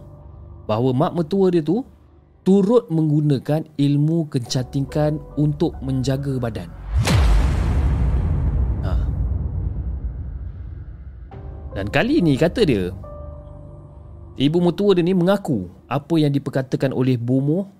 [0.67, 1.83] bahawa mak mertua dia tu
[2.43, 6.69] turut menggunakan ilmu kecantikan untuk menjaga badan.
[8.83, 8.91] Ha.
[11.71, 12.91] Dan kali ini kata dia,
[14.35, 17.71] ibu mertua dia ni mengaku apa yang diperkatakan oleh Bomo.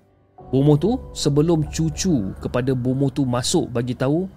[0.48, 4.28] Bomo tu sebelum cucu kepada Bomo tu masuk bagi tahu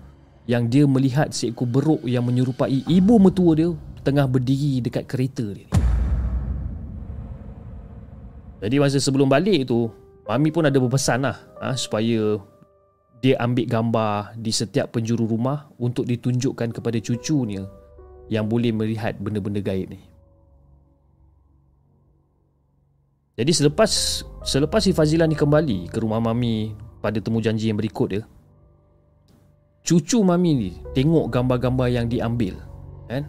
[0.49, 3.69] yang dia melihat seekor beruk yang menyerupai ibu mertua dia
[4.03, 5.76] tengah berdiri dekat kereta dia.
[8.57, 9.89] Jadi masa sebelum balik tu
[10.27, 12.35] Mami pun ada berpesan lah ha, supaya
[13.23, 17.63] dia ambil gambar di setiap penjuru rumah untuk ditunjukkan kepada cucunya
[18.27, 20.03] yang boleh melihat benda-benda gaib ni.
[23.37, 23.91] Jadi selepas
[24.43, 28.23] selepas si Fazila ni kembali ke rumah Mami pada temu janji yang berikut dia,
[29.85, 32.57] cucu Mami ni tengok gambar-gambar yang diambil
[33.07, 33.23] kan?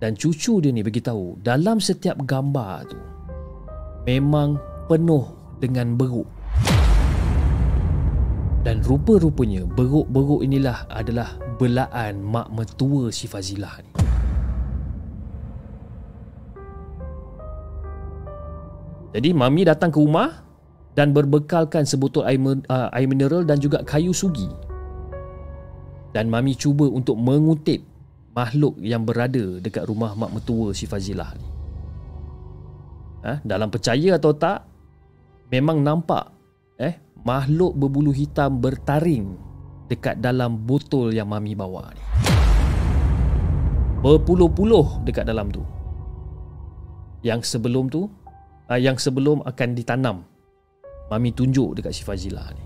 [0.00, 3.13] Dan cucu dia ni beritahu dalam setiap gambar tu
[4.04, 5.24] memang penuh
[5.60, 6.28] dengan beruk.
[8.64, 13.92] Dan rupa-rupanya beruk-beruk inilah adalah belaan mak mertua si Fazilah ni.
[19.14, 20.42] Jadi mami datang ke rumah
[20.96, 24.48] dan berbekalkan sebotol air, uh, air mineral dan juga kayu sugi.
[26.16, 27.84] Dan mami cuba untuk mengutip
[28.32, 31.53] makhluk yang berada dekat rumah mak mertua si Fazilah ni.
[33.24, 33.40] Ha?
[33.40, 34.68] Dalam percaya atau tak,
[35.48, 36.28] memang nampak
[36.76, 39.32] eh makhluk berbulu hitam bertaring
[39.88, 42.04] dekat dalam botol yang mami bawa ni.
[44.04, 45.64] Berpuluh-puluh dekat dalam tu.
[47.24, 48.04] Yang sebelum tu,
[48.68, 50.28] uh, yang sebelum akan ditanam.
[51.08, 52.64] Mami tunjuk dekat si Fazila ni.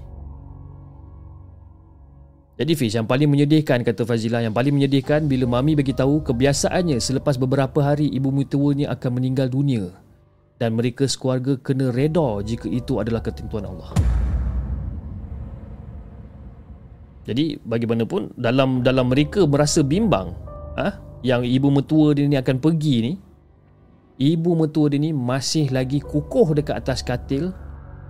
[2.58, 6.98] Jadi Fiz, yang paling menyedihkan kata Fazila, yang paling menyedihkan bila Mami bagi tahu kebiasaannya
[6.98, 10.07] selepas beberapa hari ibu mutuanya akan meninggal dunia
[10.58, 13.94] dan mereka sekeluarga kena reda jika itu adalah ketentuan Allah.
[17.28, 20.34] Jadi bagaimanapun dalam dalam mereka merasa bimbang
[20.74, 23.12] ah ha, yang ibu mertua dia ni akan pergi ni
[24.18, 27.54] ibu mertua dia ni masih lagi kukuh dekat atas katil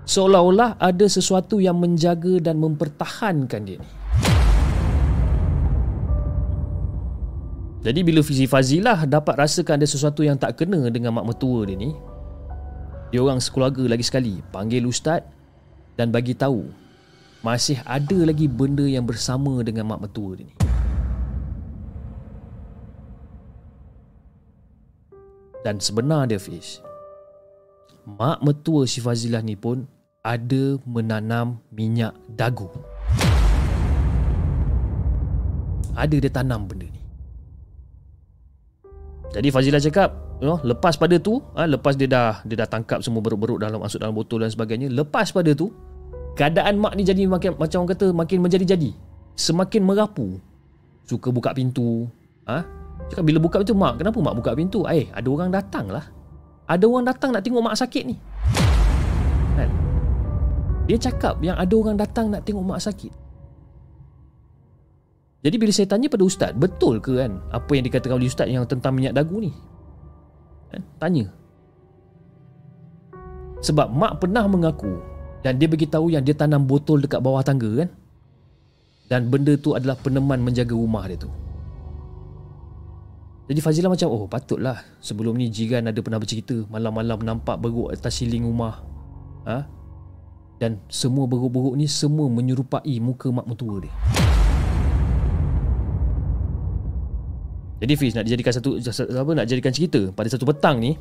[0.08, 3.90] seolah-olah ada sesuatu yang menjaga dan mempertahankan dia ni.
[7.78, 11.78] Jadi bila Fizi Fazilah dapat rasakan ada sesuatu yang tak kena dengan mak mertua dia
[11.78, 11.94] ni,
[13.08, 14.44] Dia orang sekeluarga lagi sekali.
[14.52, 15.24] Panggil ustaz
[15.96, 16.68] dan bagi tahu
[17.40, 20.54] masih ada lagi benda yang bersama dengan mak mertua dia ni.
[25.66, 26.78] Dan sebenar dia Fiz
[28.06, 29.84] Mak mertua si Fazilah ni pun
[30.22, 32.70] Ada menanam minyak dagu.
[35.98, 37.02] Ada dia tanam benda ni.
[39.32, 43.02] Jadi Fazilah cakap you know, Lepas pada tu ha, Lepas dia dah Dia dah tangkap
[43.02, 45.70] semua beruk-beruk dalam Masuk dalam botol dan sebagainya Lepas pada tu
[46.38, 48.90] Keadaan mak ni jadi makin, Macam orang kata Makin menjadi-jadi.
[49.38, 50.38] Semakin merapu.
[51.06, 52.06] Suka buka pintu
[52.46, 52.62] ha?
[53.10, 54.82] Cakap bila buka pintu Mak kenapa mak buka pintu?
[54.86, 56.04] Eh ada orang datang lah.
[56.68, 58.16] Ada orang datang nak tengok mak sakit ni.
[59.56, 59.70] Kan?
[60.84, 63.08] Dia cakap yang ada orang datang nak tengok mak sakit.
[65.38, 68.74] Jadi bila saya tanya pada ustaz Betul ke kan Apa yang dikatakan oleh ustaz Yang
[68.74, 69.54] tentang minyak dagu ni
[70.70, 70.82] kan?
[71.00, 71.26] Tanya
[73.64, 75.02] Sebab mak pernah mengaku
[75.42, 77.90] Dan dia beritahu yang dia tanam botol dekat bawah tangga kan
[79.10, 81.30] Dan benda tu adalah peneman menjaga rumah dia tu
[83.48, 88.20] jadi Fazilah macam oh patutlah sebelum ni jiran ada pernah bercerita malam-malam nampak beruk atas
[88.20, 88.84] siling rumah.
[89.48, 89.64] Ha?
[90.60, 93.92] Dan semua beruk-beruk ni semua menyerupai muka mak mertua dia.
[97.78, 98.78] Jadi Fiz nak dijadikan satu
[99.14, 100.98] apa nak jadikan cerita pada satu petang ni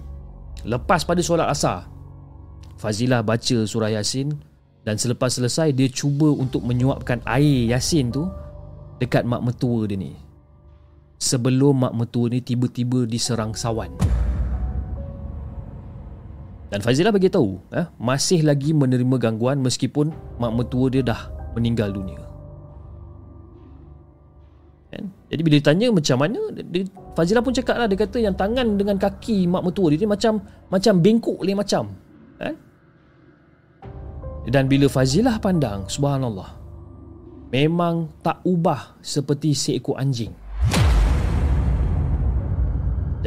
[0.62, 1.90] lepas pada solat asar
[2.78, 4.30] Fazilah baca surah Yasin
[4.86, 8.30] dan selepas selesai dia cuba untuk menyuapkan air Yasin tu
[9.02, 10.14] dekat mak mertua dia ni
[11.18, 13.90] sebelum mak mertua ni tiba-tiba diserang sawan.
[16.68, 21.90] Dan Fazilah bagi tahu, eh, masih lagi menerima gangguan meskipun mak mertua dia dah meninggal
[21.90, 22.27] dunia.
[25.28, 28.96] Jadi bila ditanya macam mana, dia, Fazilah pun cakap lah, dia kata yang tangan dengan
[28.96, 30.40] kaki mak mertua dia ni macam
[30.72, 31.84] macam bengkok lain macam.
[32.40, 32.56] Kan?
[34.48, 36.56] Dan bila Fazilah pandang, subhanallah,
[37.52, 40.32] memang tak ubah seperti seekor anjing.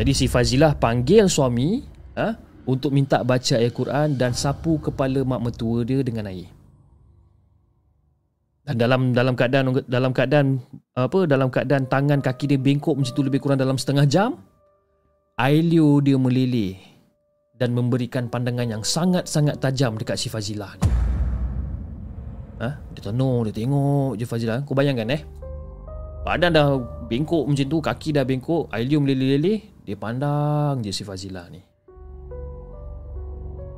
[0.01, 1.85] Jadi si Fazilah panggil suami
[2.17, 2.33] ha,
[2.65, 6.60] untuk minta baca ayat Quran dan sapu kepala mak mertua dia dengan air.
[8.71, 10.63] Dalam dalam keadaan dalam keadaan
[10.95, 14.39] apa dalam keadaan tangan kaki dia bengkok macam tu lebih kurang dalam setengah jam,
[15.35, 16.79] air liu dia meleleh
[17.59, 20.89] dan memberikan pandangan yang sangat-sangat tajam dekat si Fazilah ni.
[22.61, 22.69] Ha?
[22.93, 24.63] Dia tenung, dia tengok je Fazilah.
[24.69, 25.23] Kau bayangkan eh.
[26.21, 26.77] Badan dah
[27.09, 31.61] bengkok macam tu, kaki dah bengkok, air liu meleleh-leleh, dia pandang je si Fazilah ni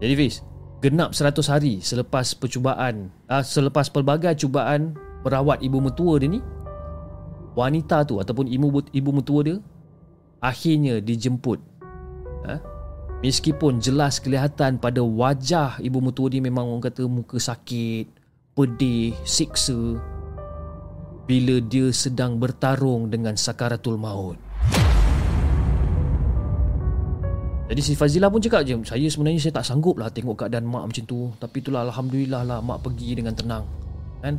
[0.03, 0.43] Jadi Fiz
[0.83, 6.43] Genap 100 hari selepas percubaan uh, Selepas pelbagai cubaan Merawat ibu mertua dia ni
[7.55, 9.57] Wanita tu ataupun ibu, ibu mertua dia
[10.43, 11.63] Akhirnya dijemput
[12.51, 12.59] ha?
[13.23, 18.11] Meskipun jelas kelihatan pada wajah ibu mertua dia Memang orang kata muka sakit
[18.59, 20.03] Pedih, siksa
[21.31, 24.35] Bila dia sedang bertarung dengan sakaratul maut
[27.73, 30.93] Jadi si Fazilah pun cakap je Saya sebenarnya saya tak sanggup lah Tengok keadaan mak
[30.93, 31.33] macam tu.
[31.41, 33.65] Tapi itulah Alhamdulillah lah Mak pergi dengan tenang.
[34.21, 34.37] Kan?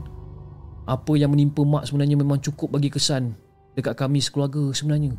[0.86, 3.34] Apa yang menimpa mak sebenarnya Memang cukup bagi kesan
[3.74, 5.18] Dekat kami sekeluarga sebenarnya.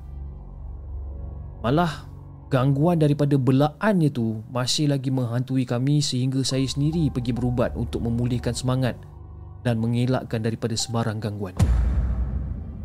[1.66, 2.06] Malah
[2.54, 8.54] Gangguan daripada belaan itu Masih lagi menghantui kami Sehingga saya sendiri pergi berubat Untuk memulihkan
[8.54, 8.94] semangat
[9.66, 11.58] Dan mengelakkan daripada sebarang gangguan.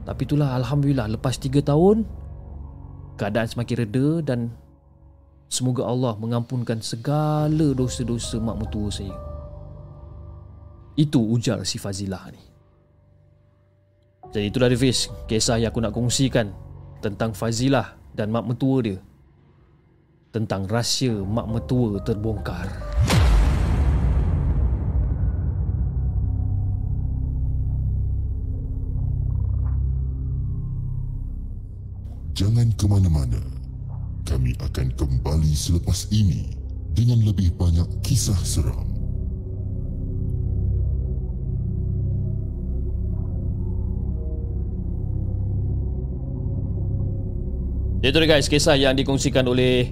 [0.10, 2.02] Tapi itulah Alhamdulillah Lepas 3 tahun
[3.22, 4.58] Keadaan semakin reda Dan
[5.50, 9.18] Semoga Allah mengampunkan segala dosa-dosa mak mertua saya.
[10.94, 12.42] Itu ujar si Fazilah ni.
[14.30, 16.54] Jadi itulah Hafiz, kisah yang aku nak kongsikan
[17.02, 19.02] tentang Fazilah dan mak mertua dia.
[20.30, 22.70] Tentang rahsia mak mertua terbongkar.
[32.38, 33.59] Jangan ke mana-mana
[34.30, 36.54] kami akan kembali selepas ini
[36.94, 38.86] dengan lebih banyak kisah seram.
[48.06, 49.92] Itu dia guys, kisah yang dikongsikan oleh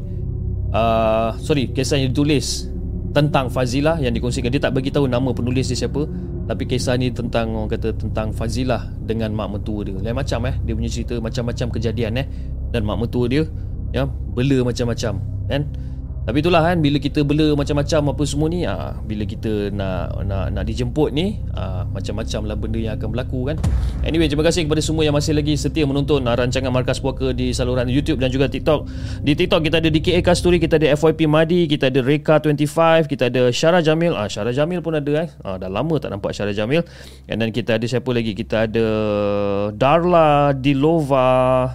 [0.71, 2.71] uh, Sorry, kisah yang ditulis
[3.11, 4.47] Tentang Fazilah yang dikongsikan.
[4.47, 6.07] Dia tak bagi tahu nama penulis dia siapa
[6.47, 9.99] Tapi kisah ni tentang Orang kata tentang Fazilah Dengan mak mentua dia.
[9.99, 12.27] Lain macam eh Dia punya cerita macam-macam kejadian eh
[12.71, 13.43] Dan mak mentua dia
[13.95, 15.63] ya bela macam-macam kan
[16.27, 20.51] Tapi itulah kan bila kita bela macam-macam apa semua ni ah bila kita nak nak
[20.51, 23.55] nak dijemput ni ah macam-macam lah benda yang akan berlaku kan.
[24.03, 27.55] Anyway, terima kasih kepada semua yang masih lagi setia menonton ah, rancangan Markas Puaka di
[27.55, 28.91] saluran YouTube dan juga TikTok.
[29.23, 33.31] Di TikTok kita ada DKA Kasturi, kita ada FYP Madi, kita ada Reka 25, kita
[33.31, 34.11] ada Syara Jamil.
[34.11, 35.31] Ah Syara Jamil pun ada eh.
[35.47, 36.83] Ah dah lama tak nampak Syara Jamil.
[37.31, 38.35] And then kita ada siapa lagi?
[38.35, 38.87] Kita ada
[39.71, 41.71] Darla Dilova.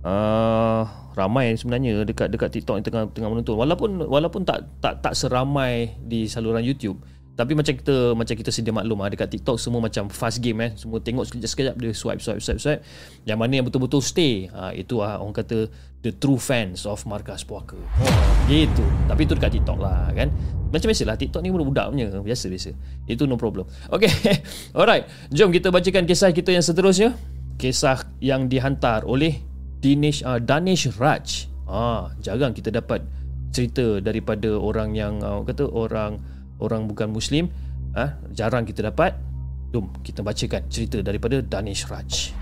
[0.00, 3.56] Ah ramai sebenarnya dekat dekat TikTok yang tengah tengah menonton.
[3.56, 7.00] Walaupun walaupun tak tak tak seramai di saluran YouTube
[7.36, 10.70] tapi macam kita macam kita sedia maklum ah dekat TikTok semua macam fast game eh.
[10.72, 12.80] Semua tengok sekejap-sekejap dia swipe swipe swipe swipe.
[13.28, 15.68] Yang mana yang betul-betul stay ha, itu ah orang kata
[16.00, 17.76] the true fans of Markas Puaka.
[17.76, 18.80] Oh, gitu.
[19.04, 20.32] Tapi itu dekat TikTok lah kan.
[20.72, 22.72] Macam biasalah TikTok ni budak-budak punya biasa-biasa.
[23.04, 23.68] Itu no problem.
[23.92, 24.08] Okay
[24.78, 25.04] alright.
[25.28, 27.12] Jom kita bacakan kisah kita yang seterusnya.
[27.60, 29.44] Kisah yang dihantar oleh
[29.80, 31.48] Dinesh uh, Danish Raj.
[31.66, 33.02] Ah, jarang kita dapat
[33.50, 36.22] cerita daripada orang yang uh, kata orang
[36.62, 37.52] orang bukan muslim.
[37.92, 39.16] Ah, jarang kita dapat.
[39.74, 42.32] Jom kita bacakan cerita daripada Danish Raj.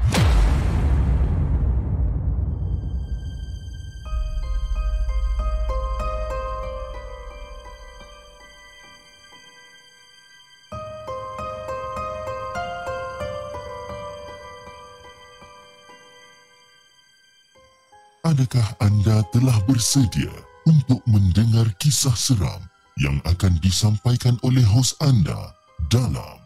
[18.34, 20.26] Adakah anda telah bersedia
[20.66, 22.66] untuk mendengar kisah seram
[22.98, 25.54] yang akan disampaikan oleh hos anda
[25.86, 26.42] dalam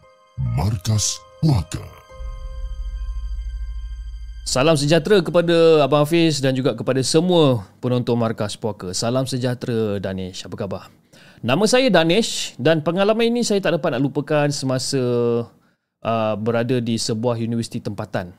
[0.52, 1.80] Markas Puaka?
[4.44, 8.92] Salam sejahtera kepada Abang Hafiz dan juga kepada semua penonton Markas Puaka.
[8.92, 10.44] Salam sejahtera Danish.
[10.44, 10.92] Apa khabar?
[11.40, 15.00] Nama saya Danish dan pengalaman ini saya tak dapat nak lupakan semasa
[16.04, 18.36] uh, berada di sebuah universiti tempatan.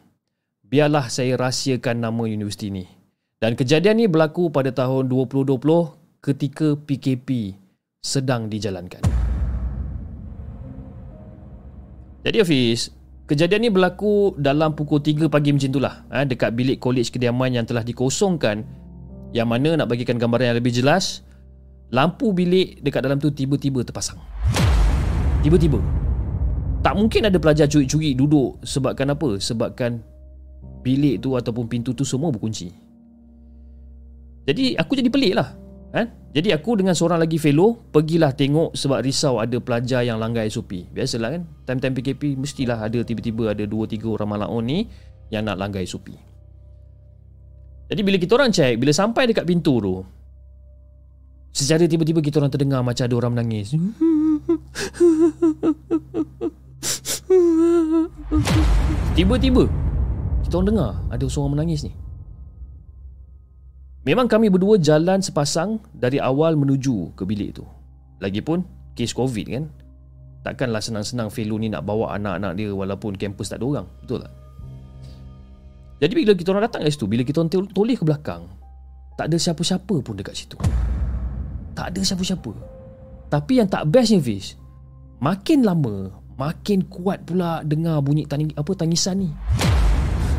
[0.69, 2.98] Biarlah saya rahsiakan nama universiti ini.
[3.39, 5.56] Dan kejadian ini berlaku pada tahun 2020
[6.19, 7.56] ketika PKP
[8.04, 8.99] sedang dijalankan.
[12.19, 12.91] Jadi Hafiz,
[13.32, 17.63] kejadian ini berlaku dalam pukul 3 pagi macam itulah eh, dekat bilik kolej kediaman yang
[17.63, 18.67] telah dikosongkan
[19.32, 21.24] yang mana nak bagikan gambaran yang lebih jelas
[21.95, 24.20] lampu bilik dekat dalam tu tiba-tiba terpasang.
[25.47, 25.80] Tiba-tiba.
[26.84, 29.39] Tak mungkin ada pelajar curi-curi duduk sebabkan apa?
[29.39, 30.03] Sebabkan
[30.84, 32.88] bilik tu ataupun pintu tu semua berkunci.
[34.50, 35.54] Jadi aku jadi pelik lah
[35.93, 36.10] kan?
[36.34, 40.89] Jadi aku dengan seorang lagi fellow Pergilah tengok sebab risau ada pelajar yang langgar SOP
[40.89, 41.45] Biasalah kan?
[41.70, 44.89] Time-time PKP mestilah ada tiba-tiba ada 2-3 orang malaon ni
[45.30, 46.18] Yang nak langgar SOP
[47.93, 50.02] Jadi bila kita orang check Bila sampai dekat pintu tu
[51.54, 53.74] Secara tiba-tiba kita orang terdengar macam ada orang menangis.
[59.18, 59.70] Tiba-tiba
[60.41, 62.09] Kita orang dengar ada seorang menangis ni
[64.08, 67.68] Memang kami berdua jalan sepasang dari awal menuju ke bilik tu.
[68.24, 68.64] Lagipun,
[68.95, 69.68] kes COVID kan.
[70.39, 73.88] Takkanlah senang-senang fellow ni nak bawa anak-anak dia walaupun kampus tak ada orang.
[74.00, 74.32] Betul tak?
[76.00, 78.47] Jadi bila kita orang datang kat situ, bila kita orang toleh ke belakang,
[79.20, 80.56] tak ada siapa-siapa pun dekat situ.
[81.76, 82.56] Tak ada siapa-siapa.
[83.28, 84.56] Tapi yang tak best ni Fiz,
[85.20, 86.08] makin lama,
[86.39, 89.30] makin kuat pula dengar bunyi tani, apa tangisan ni.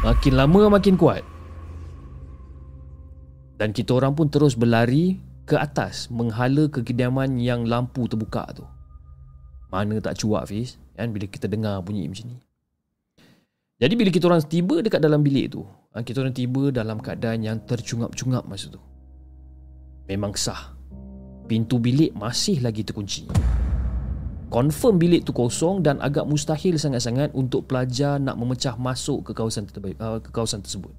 [0.07, 1.23] Makin lama makin kuat.
[3.59, 8.63] Dan kita orang pun terus berlari ke atas Menghala ke kediaman yang lampu terbuka tu.
[9.69, 10.79] Mana tak cuak Fiz?
[10.95, 12.39] Kan, Bila kita dengar bunyi macam ni.
[13.79, 15.63] Jadi bila kita orang tiba dekat dalam bilik tu
[15.95, 18.81] ha, Kita orang tiba dalam keadaan yang tercungap-cungap masa tu.
[20.07, 20.75] Memang sah.
[21.51, 23.27] Pintu bilik masih lagi terkunci
[24.49, 29.69] Confirm bilik tu kosong dan agak mustahil sangat-sangat untuk pelajar nak memecah masuk ke kawasan
[29.69, 30.93] terbaik, uh, ke kawasan tersebut.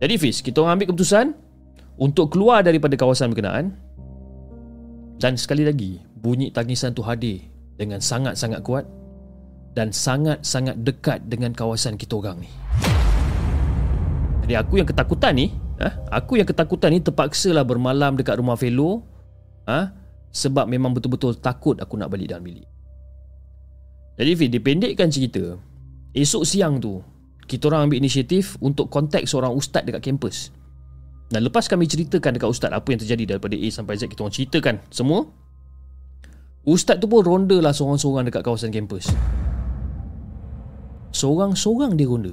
[0.00, 1.36] Jadi Fiz, kita orang ambil keputusan
[2.00, 3.76] untuk keluar daripada kawasan berkenaan
[5.20, 7.44] dan sekali lagi bunyi tangisan tu hadir
[7.76, 8.88] dengan sangat-sangat kuat
[9.76, 12.50] dan sangat-sangat dekat dengan kawasan kita orang ni.
[14.42, 18.58] Jadi aku yang ketakutan ni, eh, aku yang ketakutan ni terpaksa lah bermalam dekat rumah
[18.58, 19.06] fellow,
[19.68, 19.94] ah,
[20.32, 22.64] sebab memang betul-betul takut aku nak balik dalam bilik.
[24.16, 25.56] Jadi Fid, dipendekkan cerita,
[26.12, 27.00] esok siang tu,
[27.44, 30.48] kita orang ambil inisiatif untuk kontak seorang ustaz dekat kampus.
[31.32, 34.36] Dan lepas kami ceritakan dekat ustaz apa yang terjadi daripada A sampai Z, kita orang
[34.36, 35.28] ceritakan semua.
[36.62, 39.10] Ustaz tu pun ronda lah seorang-seorang dekat kawasan kampus.
[41.12, 42.32] Seorang-seorang dia ronda.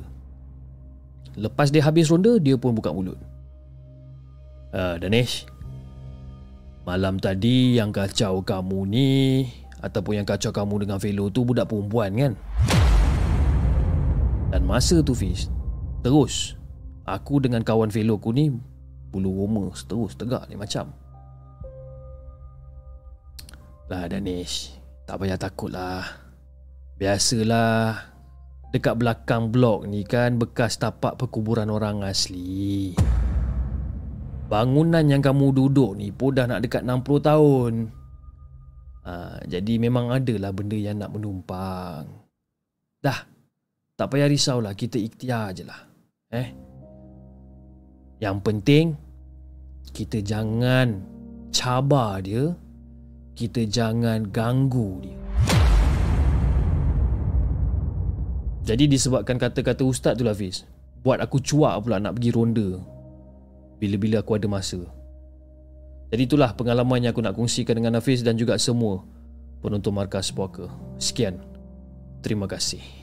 [1.39, 3.17] Lepas dia habis ronda, dia pun buka mulut.
[4.69, 5.49] Uh, Danesh,
[6.89, 9.09] Malam tadi yang kacau kamu ni
[9.77, 12.33] Ataupun yang kacau kamu dengan Velo tu budak perempuan kan?
[14.49, 15.53] Dan masa tu Fiz
[16.01, 16.57] Terus.
[17.05, 18.49] Aku dengan kawan Velo aku ni
[19.13, 20.89] Bulu roma terus tegak ni macam.
[23.85, 24.73] Lah Danish
[25.05, 26.01] Tak payah takut lah.
[26.97, 28.01] Biasalah
[28.73, 32.97] Dekat belakang blok ni kan Bekas tapak perkuburan orang asli
[34.49, 37.73] Bangunan yang kamu duduk ni pun dah nak dekat 60 tahun.
[39.05, 39.13] Ha,
[39.45, 42.09] Jadi memang adalah benda yang nak menumpang.
[42.99, 43.39] Dah.
[43.99, 45.83] Tak payah risaulah Kita ikhtiar je lah
[46.31, 46.47] Eh?
[48.23, 48.85] Yang penting
[49.91, 51.03] Kita jangan
[51.51, 52.55] Cabar dia
[53.35, 55.19] Kita jangan ganggu dia.
[58.71, 60.63] Jadi disebabkan kata-kata ustaz tu lah Hafiz
[61.03, 62.98] Buat aku cuak pula nak pergi ronda
[63.79, 64.83] Bila-bila aku ada masa
[66.11, 69.07] Jadi itulah pengalaman yang aku nak kongsikan dengan Hafiz Dan juga semua
[69.63, 70.67] penonton markas puaka
[70.99, 71.39] Sekian
[72.19, 72.99] Terima kasih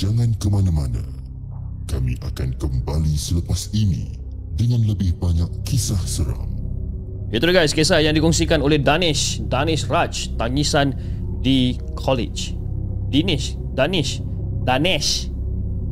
[0.00, 1.04] Jangan ke mana-mana.
[1.84, 4.16] Kami akan kembali selepas ini
[4.56, 6.59] dengan lebih banyak kisah seram.
[7.30, 10.90] Itu dia guys kisah yang dikongsikan oleh Danish Danish Raj Tangisan
[11.38, 12.58] di college.
[13.06, 14.18] Danish Danish
[14.66, 15.30] Danish.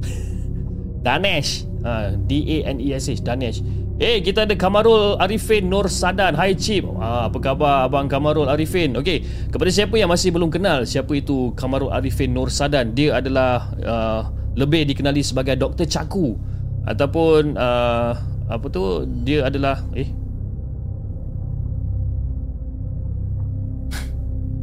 [1.07, 1.63] Danish.
[1.87, 3.63] Ha, D-A-N-E-S-H Danish.
[3.99, 6.35] Eh kita ada Kamarul Arifin Nur Sadan.
[6.35, 8.95] Hai Chip ha, Apa khabar Abang Kamarul Arifin?
[8.95, 12.95] Okey Kepada siapa yang masih belum kenal Siapa itu Kamarul Arifin Nur Sadan?
[12.95, 14.23] Dia adalah uh,
[14.55, 15.91] Lebih dikenali sebagai Dr.
[15.91, 16.39] Caku.
[16.87, 18.15] Ataupun uh,
[18.47, 20.07] Apa tu Dia adalah Eh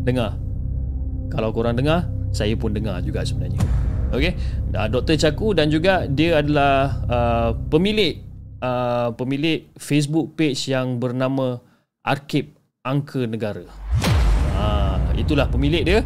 [0.06, 0.38] Dengar
[1.34, 3.58] Kalau korang dengar Saya pun dengar juga sebenarnya
[4.14, 4.38] Okey
[4.78, 5.18] uh, Dr.
[5.18, 8.22] Caku dan juga Dia adalah uh, Pemilik
[8.62, 11.58] uh, Pemilik Facebook page yang bernama
[12.06, 12.54] Arkib
[12.86, 13.66] Angka Negara
[14.62, 16.00] uh, Itulah pemilik dia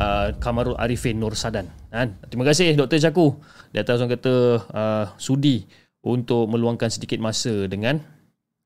[0.00, 2.16] uh, Kamarul Arifin Nur Sadan kan?
[2.32, 2.96] Terima kasih Dr.
[2.96, 3.36] Caku
[3.68, 4.34] Di atas orang kata
[4.72, 5.68] uh, Sudi
[6.00, 8.00] Untuk meluangkan sedikit masa dengan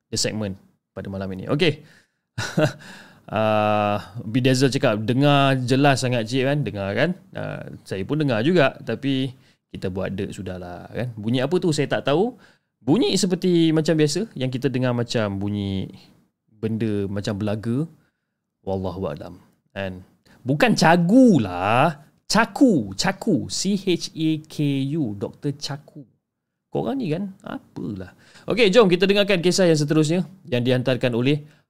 [0.06, 0.54] The segment
[0.94, 1.82] pada malam ini Okey
[3.28, 6.58] uh, Bidazzle cakap dengar jelas sangat cik kan?
[6.64, 7.10] Dengar kan?
[7.36, 9.32] Uh, saya pun dengar juga tapi
[9.68, 11.12] kita buat dek sudahlah kan?
[11.14, 12.36] Bunyi apa tu saya tak tahu.
[12.78, 15.92] Bunyi seperti macam biasa yang kita dengar macam bunyi
[16.48, 17.84] benda macam belaga
[18.64, 19.38] wallahu alam.
[19.76, 20.02] Kan
[20.42, 24.56] bukan cagu lah caku caku C H A K
[24.96, 26.06] U Dr Caku.
[26.68, 28.12] Korang ni kan apalah.
[28.44, 31.44] Okey, jom kita dengarkan kisah yang seterusnya yang dihantarkan oleh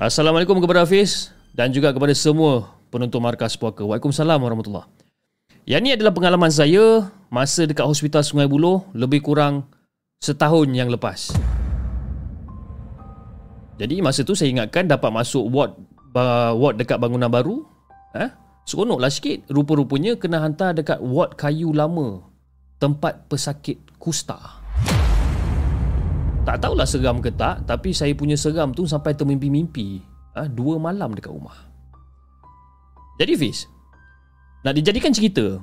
[0.00, 3.84] Assalamualaikum kepada Hafiz dan juga kepada semua penonton Markas Puaka.
[3.84, 4.88] Waalaikumsalam warahmatullahi
[5.68, 9.68] Yang ini adalah pengalaman saya masa dekat Hospital Sungai Buloh lebih kurang
[10.24, 11.36] setahun yang lepas.
[13.76, 15.76] Jadi masa tu saya ingatkan dapat masuk ward
[16.56, 17.60] ward dekat bangunan baru.
[18.16, 18.32] Eh?
[18.64, 19.52] Seronoklah sikit.
[19.52, 22.24] Rupa-rupanya kena hantar dekat ward kayu lama.
[22.80, 24.59] Tempat pesakit kusta.
[26.50, 30.02] Tak tahulah seram ke tak, tapi saya punya seram tu sampai termimpi-mimpi.
[30.34, 30.50] Ha?
[30.50, 31.54] Dua malam dekat rumah.
[33.22, 33.70] Jadi Fiz,
[34.66, 35.62] nak dijadikan cerita,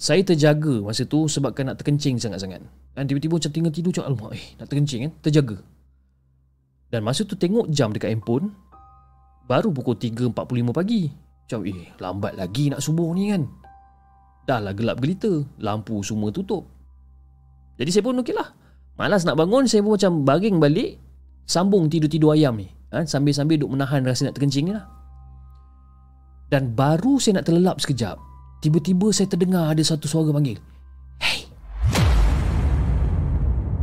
[0.00, 2.64] saya terjaga masa tu sebabkan nak terkencing sangat-sangat.
[2.96, 5.60] Dan tiba-tiba macam tinggal tidur macam, alamak eh, nak terkencing kan, terjaga.
[6.88, 8.48] Dan masa tu tengok jam dekat handphone
[9.44, 13.42] Baru pukul 3.45 pagi Macam eh lambat lagi nak subuh ni kan
[14.46, 16.62] Dah lah gelap gelita Lampu semua tutup
[17.74, 18.63] Jadi saya pun okey lah
[18.94, 20.98] Malas nak bangun Saya pun macam baring balik
[21.44, 22.72] Sambung tidur-tidur ayam ni.
[22.94, 23.04] Ha?
[23.04, 24.86] Sambil-sambil duk menahan rasa nak terkencing ni lah.
[26.48, 28.16] Dan baru saya nak terlelap sekejap
[28.64, 30.56] Tiba-tiba saya terdengar ada satu suara panggil
[31.20, 31.44] Hey!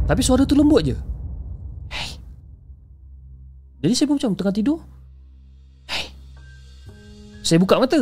[0.09, 0.97] Tapi suara tu lembut je.
[3.81, 4.79] Jadi saya pun macam tengah tidur.
[5.89, 6.05] Hai
[7.41, 7.97] Saya buka mata.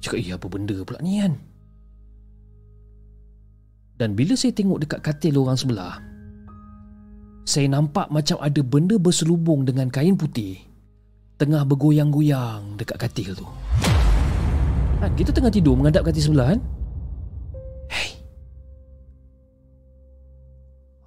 [0.00, 1.36] Cakap iya apa benda pula ni kan
[4.00, 6.00] dan bila saya tengok dekat katil orang sebelah,
[7.44, 10.56] saya nampak macam ada benda berselubung dengan kain putih
[11.36, 13.44] tengah bergoyang-goyang dekat katil tu.
[15.04, 16.60] Ha, kita tengah tidur menghadap katil sebelah kan?
[17.92, 18.08] Hei!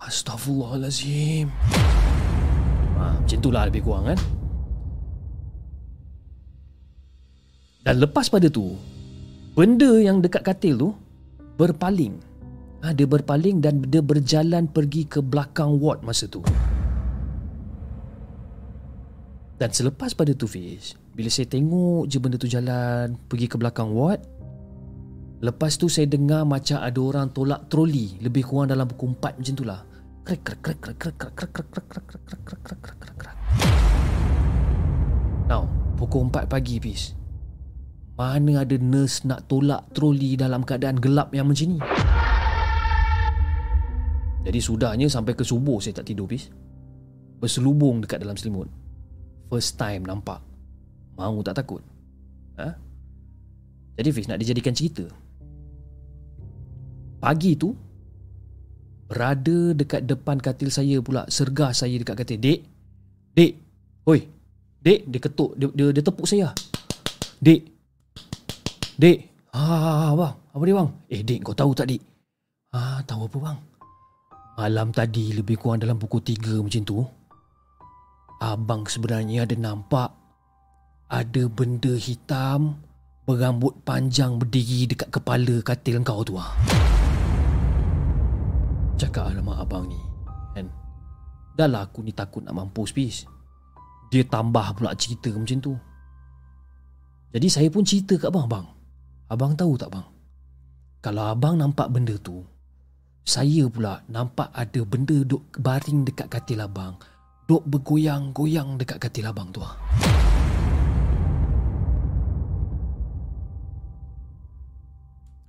[0.05, 1.49] Astaghfirullahalazim!
[2.93, 4.19] Ha, macam itulah lebih kurang kan?
[7.89, 8.77] Dan lepas pada tu,
[9.57, 10.89] benda yang dekat katil tu.
[11.57, 12.32] Berpaling.
[12.84, 16.43] Ha, dia berpaling dan dia berjalan pergi ke belakang ward masa tu.
[19.55, 23.95] Dan selepas pada tu Fiz, bila saya tengok je benda tu jalan pergi ke belakang
[23.95, 24.19] ward,
[25.39, 29.55] lepas tu saya dengar macam ada orang tolak troli lebih kurang dalam pukul 4 macam
[29.55, 29.79] tu lah.
[30.27, 32.97] Krek krek krek krek krek krek krek krek krek krek krek krek krek krek krek
[32.99, 33.36] krek krek
[35.47, 37.15] Now, pukul 4 pagi Fiz.
[38.19, 41.79] Mana ada nurse nak tolak troli dalam keadaan gelap yang macam ni?
[44.43, 46.51] Jadi sudahnya sampai ke subuh saya tak tidur Fiz.
[47.39, 48.67] Berselubung dekat dalam selimut.
[49.47, 50.43] First time nampak.
[51.15, 51.79] Mau tak takut?
[52.59, 52.75] Ha?
[53.95, 55.07] Jadi Fiz nak dijadikan cerita.
[57.23, 57.71] Pagi tu
[59.07, 62.59] berada dekat depan katil saya pula sergah saya dekat katil dek
[63.37, 63.53] dek
[64.09, 64.25] oi
[64.81, 66.49] dek dia ketuk dia, dia, dia tepuk saya
[67.37, 67.61] dek
[68.97, 69.17] dek
[69.53, 72.01] ah bang apa dia bang eh dek kau tahu tak dek
[72.73, 73.57] ah tahu apa bang
[74.54, 77.01] malam tadi lebih kurang dalam pukul 3 macam tu
[78.38, 80.14] abang sebenarnya ada nampak
[81.10, 82.78] ada benda hitam
[83.26, 86.54] berambut panjang berdiri dekat kepala katil kau tu ah.
[88.99, 89.97] Cakap nama abang ni
[90.54, 90.70] kan?
[91.58, 93.26] Dah lah aku ni takut nak mampus bis
[94.14, 95.74] dia tambah pula cerita macam tu.
[97.34, 98.66] Jadi saya pun cerita kat abang bang
[99.34, 100.06] abang tahu tak bang?
[101.01, 102.53] Kalau abang nampak benda tu
[103.24, 106.99] saya pula nampak ada benda duk baring dekat katil abang.
[107.47, 109.80] Duk bergoyang-goyang dekat katil abang tu ah.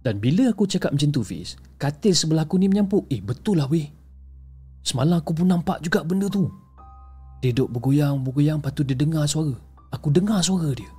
[0.07, 3.11] Dan bila aku cakap macam tu Fiz Katil sebelah aku ni menyampuk.
[3.11, 3.91] Eh betul lah weh.
[4.87, 6.47] Semalam aku pun nampak juga benda tu.
[7.43, 9.55] Dia duduk bergoyang-bergoyang Lepas tu dia dengar suara.
[9.91, 10.91] Aku dengar suara dia.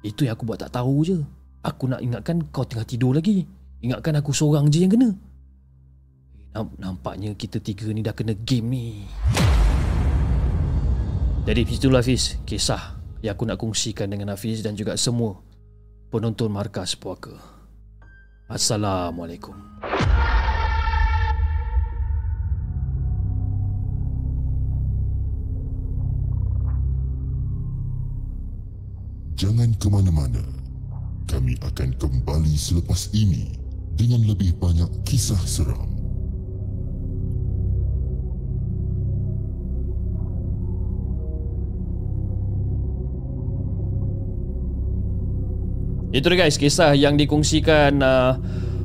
[0.00, 1.20] Itu yang aku buat tak tahu je.
[1.68, 3.44] Aku nak ingatkan kau tengah tidur lagi.
[3.84, 5.12] Ingatkan aku seorang je yang kena
[6.54, 8.86] Nampaknya kita tiga ni dah kena game ni
[11.42, 12.94] Jadi itulah Hafiz Kisah
[13.26, 15.42] yang aku nak kongsikan dengan Hafiz Dan juga semua
[16.14, 17.54] Penonton Markas Puaka
[18.44, 19.56] Assalamualaikum.
[29.32, 30.44] Jangan ke mana-mana.
[31.24, 33.56] Kami akan kembali selepas ini
[33.96, 35.93] dengan lebih banyak kisah seram.
[46.14, 48.38] Itu dia guys Kisah yang dikongsikan uh,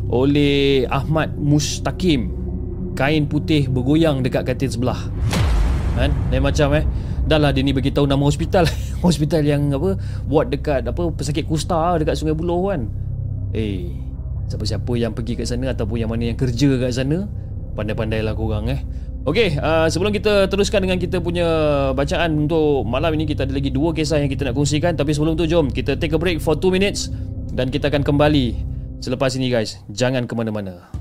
[0.09, 2.34] Oleh Ahmad Mustaqim.
[2.97, 4.97] Kain putih bergoyang dekat katil sebelah.
[5.93, 6.09] Kan?
[6.34, 6.84] Lain macam eh.
[7.30, 8.65] Dah lah dia ni beritahu nama hospital.
[9.05, 9.95] Hospital yang apa
[10.27, 12.91] Buat dekat apa Pesakit kusta dekat Sungai Buloh kan?
[13.55, 13.95] Eh
[14.51, 17.32] Siapa-siapa yang pergi kat sana Ataupun yang mana yang kerja kat sana
[17.80, 18.84] Pandai-pandailah korang eh
[19.28, 21.43] Okey, uh, sebelum kita teruskan dengan kita punya
[21.91, 25.36] bacaan untuk malam ini kita ada lagi dua kisah yang kita nak kongsikan tapi sebelum
[25.36, 27.11] tu jom kita take a break for 2 minutes
[27.51, 28.55] dan kita akan kembali
[29.03, 29.84] selepas ini guys.
[29.91, 30.99] Jangan ke mana-mana.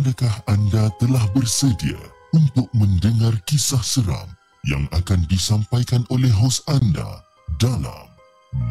[0.00, 2.00] Adakah anda telah bersedia
[2.32, 4.32] untuk mendengar kisah seram
[4.64, 7.20] yang akan disampaikan oleh hos anda
[7.60, 8.08] dalam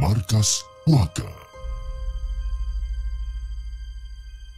[0.01, 1.29] Markas Puaka?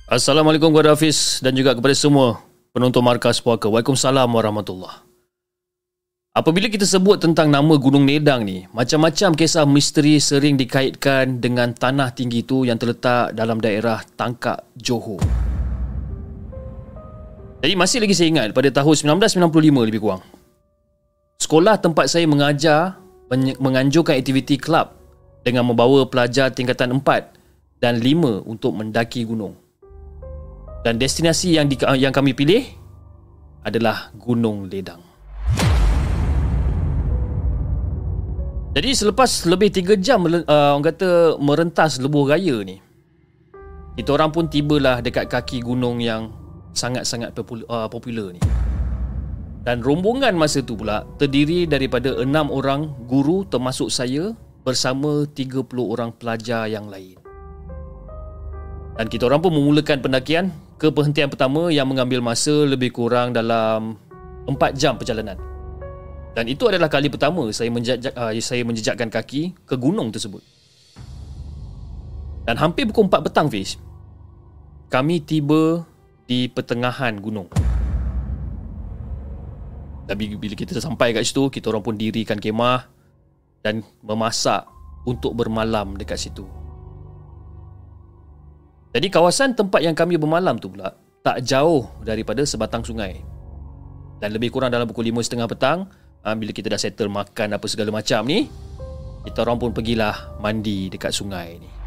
[0.08, 2.40] Assalamualaikum kepada Hafiz dan juga kepada semua
[2.72, 3.68] penonton Markas Puaka.
[3.68, 5.04] Waalaikumsalam warahmatullahi
[6.32, 12.16] Apabila kita sebut tentang nama Gunung Nedang ni, macam-macam kisah misteri sering dikaitkan dengan tanah
[12.16, 15.51] tinggi itu yang terletak dalam daerah Tangkak, Johor.
[17.62, 20.26] Jadi masih lagi saya ingat pada tahun 1995 lebih kurang.
[21.38, 22.98] Sekolah tempat saya mengajar
[23.62, 24.98] menganjurkan aktiviti kelab
[25.46, 27.38] dengan membawa pelajar tingkatan 4
[27.78, 29.54] dan 5 untuk mendaki gunung.
[30.82, 32.66] Dan destinasi yang di, yang kami pilih
[33.62, 35.06] adalah Gunung Ledang.
[38.74, 42.82] Jadi selepas lebih 3 jam uh, orang kata merentas lebuh raya ni.
[43.94, 46.41] Kita orang pun tibalah dekat kaki gunung yang
[46.74, 48.42] sangat-sangat popular, uh, popular ni.
[49.62, 54.34] Dan rombongan masa tu pula terdiri daripada 6 orang guru termasuk saya
[54.66, 57.18] bersama 30 orang pelajar yang lain.
[58.98, 60.50] Dan kita orang pun memulakan pendakian
[60.82, 64.02] ke perhentian pertama yang mengambil masa lebih kurang dalam
[64.50, 65.38] 4 jam perjalanan.
[66.32, 70.42] Dan itu adalah kali pertama saya menjejak uh, saya menjejakkan kaki ke gunung tersebut.
[72.50, 73.78] Dan hampir pukul 4 petang Fiz
[74.90, 75.86] Kami tiba
[76.32, 77.52] di pertengahan gunung.
[80.08, 82.90] Dan bila kita sampai kat situ Kita orang pun dirikan kemah
[83.62, 84.66] Dan memasak
[85.06, 86.44] untuk bermalam dekat situ.
[88.92, 93.22] Jadi kawasan tempat yang kami bermalam tu pula Tak jauh daripada sebatang sungai.
[94.20, 95.86] Dan lebih kurang dalam pukul 5.30 petang
[96.26, 98.50] ha, Bila kita dah settle makan apa segala macam ni
[99.30, 101.81] Kita orang pun pergilah mandi dekat sungai ni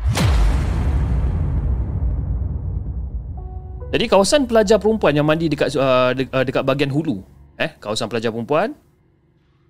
[3.95, 6.11] Jadi kawasan pelajar perempuan yang mandi dekat uh,
[6.43, 7.23] dekat bahagian hulu
[7.55, 8.75] eh kawasan pelajar perempuan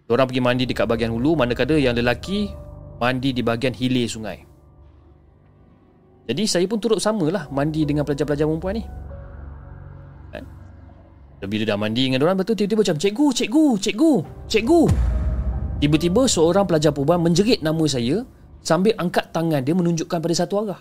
[0.08, 2.48] orang pergi mandi dekat bahagian hulu manakala yang lelaki
[2.96, 4.40] mandi di bahagian hilir sungai.
[6.24, 8.84] Jadi saya pun turut samalah mandi dengan pelajar-pelajar perempuan ni.
[11.44, 14.12] Dan bila dah mandi dengan orang betul tiba-tiba macam cikgu, cikgu, cikgu,
[14.48, 14.82] cikgu.
[15.84, 18.24] Tiba-tiba seorang pelajar perempuan menjerit nama saya
[18.64, 20.80] sambil angkat tangan dia menunjukkan pada satu arah.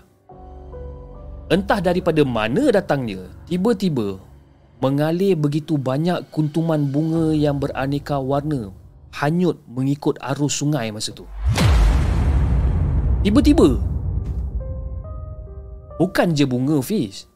[1.54, 4.18] Entah daripada mana datangnya, tiba-tiba
[4.82, 8.74] mengalir begitu banyak kuntuman bunga yang beraneka warna
[9.14, 11.30] hanyut mengikut arus sungai masa tu.
[13.22, 13.78] Tiba-tiba
[16.01, 17.30] Bukan je bunga Fiz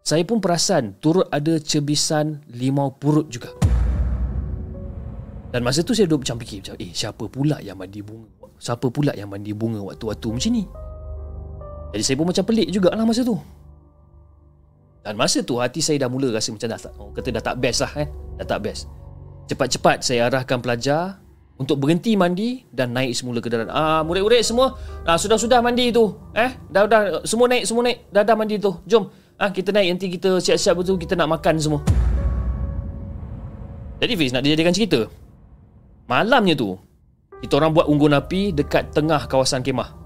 [0.00, 3.52] saya pun perasan turut ada cebisan limau purut juga.
[5.52, 8.48] Dan masa tu saya duduk macam fikir macam, eh siapa pula yang mandi bunga?
[8.56, 10.64] Siapa pula yang mandi bunga waktu-waktu macam ni?
[11.92, 13.36] Jadi saya pun macam pelik jugalah masa tu.
[15.02, 17.56] Dan masa tu hati saya dah mula rasa macam dah tak, oh, kata dah tak
[17.58, 18.08] best lah eh.
[18.40, 18.88] Dah tak best.
[19.50, 21.18] Cepat-cepat saya arahkan pelajar
[21.58, 23.68] untuk berhenti mandi dan naik semula ke dalam.
[23.68, 26.16] Ah, murid-murid semua, ah, sudah-sudah mandi tu.
[26.32, 28.08] Eh, dah dah semua naik, semua naik.
[28.08, 28.72] Dah dah mandi tu.
[28.88, 29.10] Jom.
[29.42, 31.82] Ah kita naik nanti kita siap-siap betul kita nak makan semua.
[33.98, 35.06] Jadi Fiz nak dijadikan cerita.
[36.06, 36.78] Malamnya tu
[37.42, 40.01] kita orang buat unggun api dekat tengah kawasan kemah.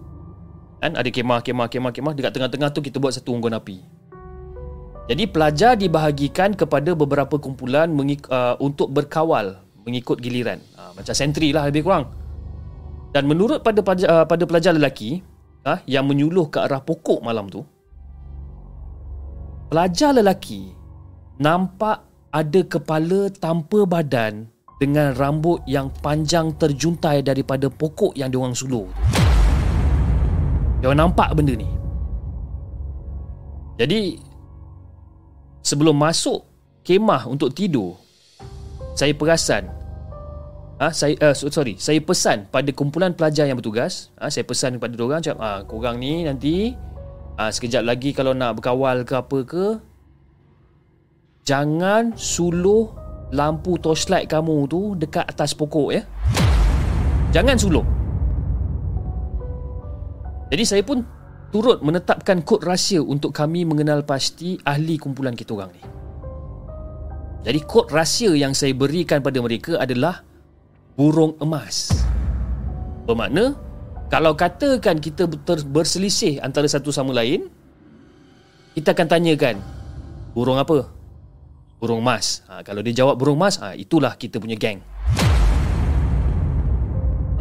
[0.80, 3.80] Kan ada kemah kemah kemah kemah dekat tengah-tengah tu kita buat satu unggun api.
[5.06, 10.58] Jadi pelajar dibahagikan kepada beberapa kumpulan mengik- uh, untuk berkawal mengikut giliran.
[10.74, 12.10] Uh, macam sentri lah lebih kurang.
[13.14, 15.22] Dan menurut pada pelajar, uh, pada pelajar lelaki
[15.62, 17.62] uh, yang menyuluh ke arah pokok malam tu,
[19.66, 20.70] Pelajar lelaki
[21.42, 24.46] nampak ada kepala tanpa badan
[24.78, 28.86] dengan rambut yang panjang terjuntai daripada pokok yang diorang suluh.
[30.86, 31.66] Diorang nampak benda ni.
[33.74, 34.22] Jadi
[35.66, 36.46] sebelum masuk
[36.86, 37.98] kemah untuk tidur,
[38.94, 39.66] saya perasan
[40.76, 44.44] Ah, ha, saya uh, sorry, saya pesan pada kumpulan pelajar yang bertugas, ah, ha, saya
[44.44, 46.76] pesan kepada diorang macam ah, korang ni nanti
[47.36, 49.66] Ah sekejap lagi kalau nak berkawal ke apa ke
[51.48, 52.92] Jangan suluh
[53.32, 56.02] lampu torchlight kamu tu dekat atas pokok ya.
[57.32, 57.95] Jangan suluh.
[60.46, 61.02] Jadi saya pun
[61.50, 65.82] turut menetapkan kod rahsia untuk kami mengenal pasti ahli kumpulan kita orang ni.
[67.46, 70.22] Jadi kod rahsia yang saya berikan pada mereka adalah
[70.98, 71.94] burung emas.
[73.06, 73.54] Bermakna
[74.06, 75.26] kalau katakan kita
[75.66, 77.50] berselisih antara satu sama lain
[78.78, 79.58] Kita akan tanyakan
[80.30, 80.86] Burung apa?
[81.82, 84.78] Burung emas ha, Kalau dia jawab burung emas ha, Itulah kita punya geng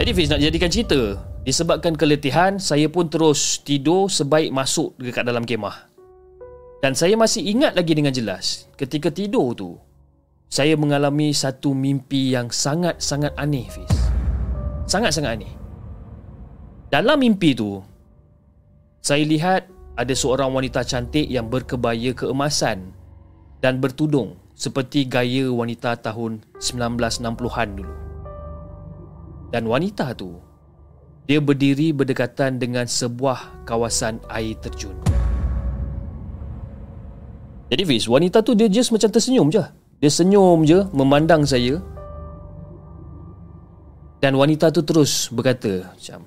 [0.01, 5.45] Jadi Fiz nak jadikan cerita Disebabkan keletihan Saya pun terus tidur Sebaik masuk dekat dalam
[5.45, 5.87] kemah
[6.81, 9.77] Dan saya masih ingat lagi dengan jelas ketika tidur tu
[10.45, 13.93] saya mengalami satu mimpi yang sangat-sangat aneh Fiz.
[14.85, 15.53] Sangat-sangat aneh.
[16.93, 17.81] Dalam mimpi tu
[19.01, 19.67] saya lihat
[19.97, 22.93] ada seorang wanita cantik yang berkebaya keemasan
[23.59, 27.95] dan bertudung seperti gaya wanita tahun 1960-an dulu.
[29.49, 30.39] Dan wanita tu
[31.25, 34.93] dia berdiri berdekatan dengan sebuah kawasan air terjun.
[37.65, 39.65] Jadi Fiz, wanita tu dia just macam tersenyum je.
[39.97, 41.81] Dia senyum je memandang saya.
[44.21, 46.25] Dan wanita tu terus berkata macam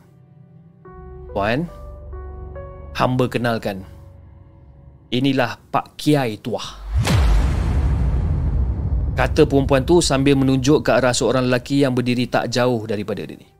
[1.30, 1.70] Puan,
[2.99, 3.86] hamba kenalkan.
[5.14, 6.90] Inilah Pak Kiai Tuah.
[9.14, 13.38] Kata perempuan tu sambil menunjuk ke arah seorang lelaki yang berdiri tak jauh daripada dia
[13.38, 13.57] ni.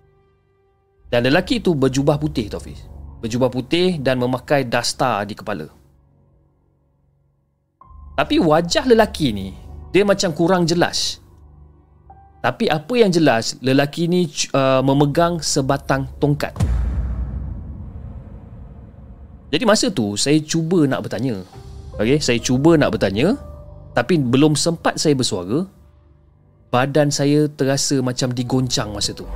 [1.09, 2.77] Dan lelaki itu berjubah putih Taufik.
[3.25, 5.67] Berjubah putih dan memakai dasta di kepala.
[8.15, 9.49] Tapi wajah lelaki ni
[9.89, 11.23] dia macam kurang jelas.
[12.39, 16.55] Tapi apa yang jelas lelaki ni uh, memegang sebatang tongkat.
[19.49, 21.41] Jadi masa tu saya cuba nak bertanya.
[21.99, 23.35] Okey, saya cuba nak bertanya
[23.97, 25.67] tapi belum sempat saya bersuara
[26.69, 29.27] badan saya terasa macam digoncang masa tu.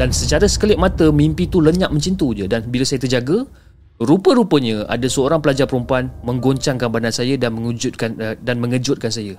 [0.00, 3.44] Dan secara sekelip mata mimpi tu lenyap macam tu je dan bila saya terjaga
[4.00, 9.36] rupa-rupanya ada seorang pelajar perempuan menggoncangkan badan saya dan mengejutkan uh, dan mengejutkan saya.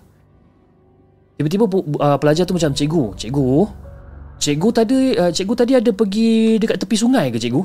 [1.41, 3.49] Tiba-tiba uh, pelajar tu macam cikgu, cikgu.
[4.37, 7.61] Cikgu tadi uh, cikgu tadi ada pergi dekat tepi sungai ke cikgu?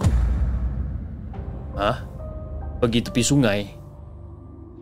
[1.77, 1.93] Ha?
[2.81, 3.61] Pergi tepi sungai.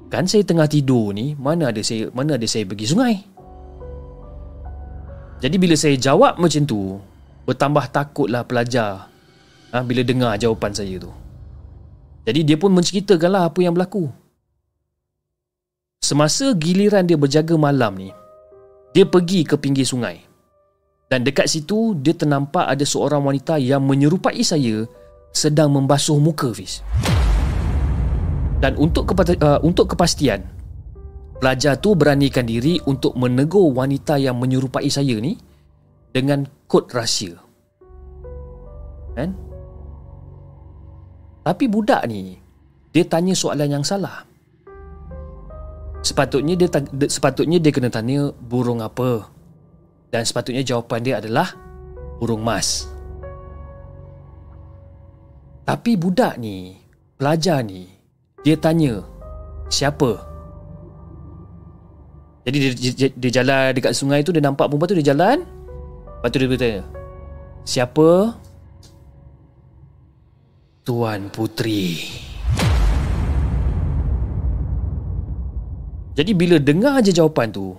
[0.06, 3.14] Kan saya tengah tidur ni, mana ada saya mana ada saya pergi sungai?
[5.42, 7.02] Jadi bila saya jawab macam tu,
[7.44, 9.12] Bertambah takutlah pelajar
[9.72, 11.12] ha, Bila dengar jawapan saya tu.
[12.24, 14.08] Jadi dia pun menceritakanlah apa yang berlaku.
[16.00, 18.08] Semasa giliran dia berjaga malam ni
[18.96, 20.20] Dia pergi ke pinggir sungai.
[21.08, 24.88] Dan dekat situ dia ternampak ada seorang wanita yang menyerupai saya
[25.34, 26.80] Sedang membasuh muka Fiz.
[28.62, 30.40] Dan untuk, kepa- uh, untuk kepastian
[31.44, 35.36] Pelajar tu beranikan diri untuk menegur wanita yang menyerupai saya ni
[36.14, 37.38] dengan kod rahsia.
[39.14, 39.30] Kan?
[41.46, 42.34] Tapi budak ni
[42.90, 44.26] dia tanya soalan yang salah.
[46.02, 46.66] Sepatutnya dia
[47.06, 49.30] sepatutnya dia kena tanya burung apa.
[50.10, 51.54] Dan sepatutnya jawapan dia adalah
[52.18, 52.90] burung mas.
[55.62, 56.76] Tapi budak ni,
[57.16, 57.88] pelajar ni,
[58.44, 59.00] dia tanya
[59.72, 60.20] siapa?
[62.44, 65.53] Jadi dia, dia, dia jalan dekat sungai tu dia nampak perempuan tu dia jalan
[66.24, 66.82] Lepas tu dia bertanya
[67.68, 68.08] Siapa?
[70.80, 72.00] Tuan Putri
[76.16, 77.76] Jadi bila dengar je jawapan tu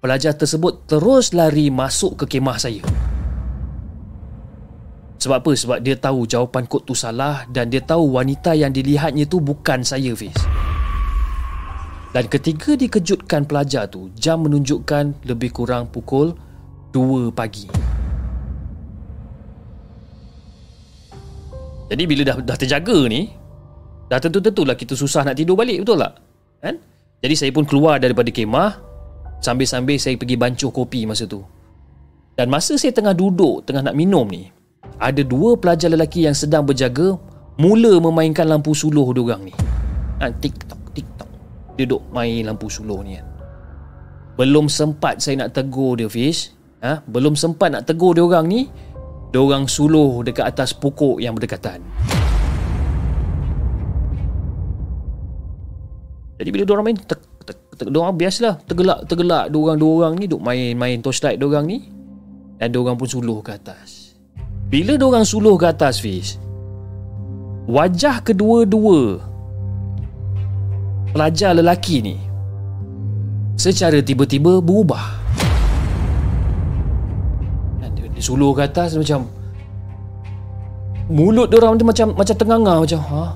[0.00, 2.80] Pelajar tersebut terus lari masuk ke kemah saya
[5.20, 5.52] Sebab apa?
[5.52, 9.84] Sebab dia tahu jawapan kod tu salah Dan dia tahu wanita yang dilihatnya tu bukan
[9.84, 10.32] saya Fiz
[12.16, 16.32] Dan ketika dikejutkan pelajar tu Jam menunjukkan lebih kurang pukul
[16.94, 17.66] 2 pagi.
[21.90, 23.34] Jadi bila dah dah terjaga ni,
[24.06, 26.22] dah tentu-tentulah kita susah nak tidur balik, betul tak?
[26.62, 26.78] Kan?
[27.18, 28.78] Jadi saya pun keluar daripada kemah
[29.42, 31.42] sambil-sambil saya pergi bancuh kopi masa tu.
[32.34, 34.48] Dan masa saya tengah duduk, tengah nak minum ni,
[34.98, 37.18] ada dua pelajar lelaki yang sedang berjaga
[37.58, 39.54] mula memainkan lampu suluh diorang ni.
[40.22, 41.30] Ha, tik-tok, tik-tok.
[41.74, 43.26] Duduk main lampu suluh ni kan.
[44.34, 46.53] Belum sempat saya nak tegur dia Fish
[46.84, 48.68] ha, belum sempat nak tegur dia orang ni
[49.32, 51.82] dia orang suluh dekat atas pokok yang berdekatan.
[56.38, 59.78] Jadi bila dia orang main te, te, te, dia orang biasalah tergelak tergelak dia orang
[59.80, 61.78] dua orang ni duk main-main torchlight dia orang ni
[62.60, 64.14] dan dia orang pun suluh ke atas.
[64.68, 66.36] Bila dia orang suluh ke atas Fiz
[67.64, 69.24] wajah kedua-dua
[71.16, 72.16] pelajar lelaki ni
[73.56, 75.23] secara tiba-tiba berubah
[78.24, 79.28] suluh ke atas macam
[81.12, 83.32] mulut dia orang tu macam macam tenganga macam ha ah.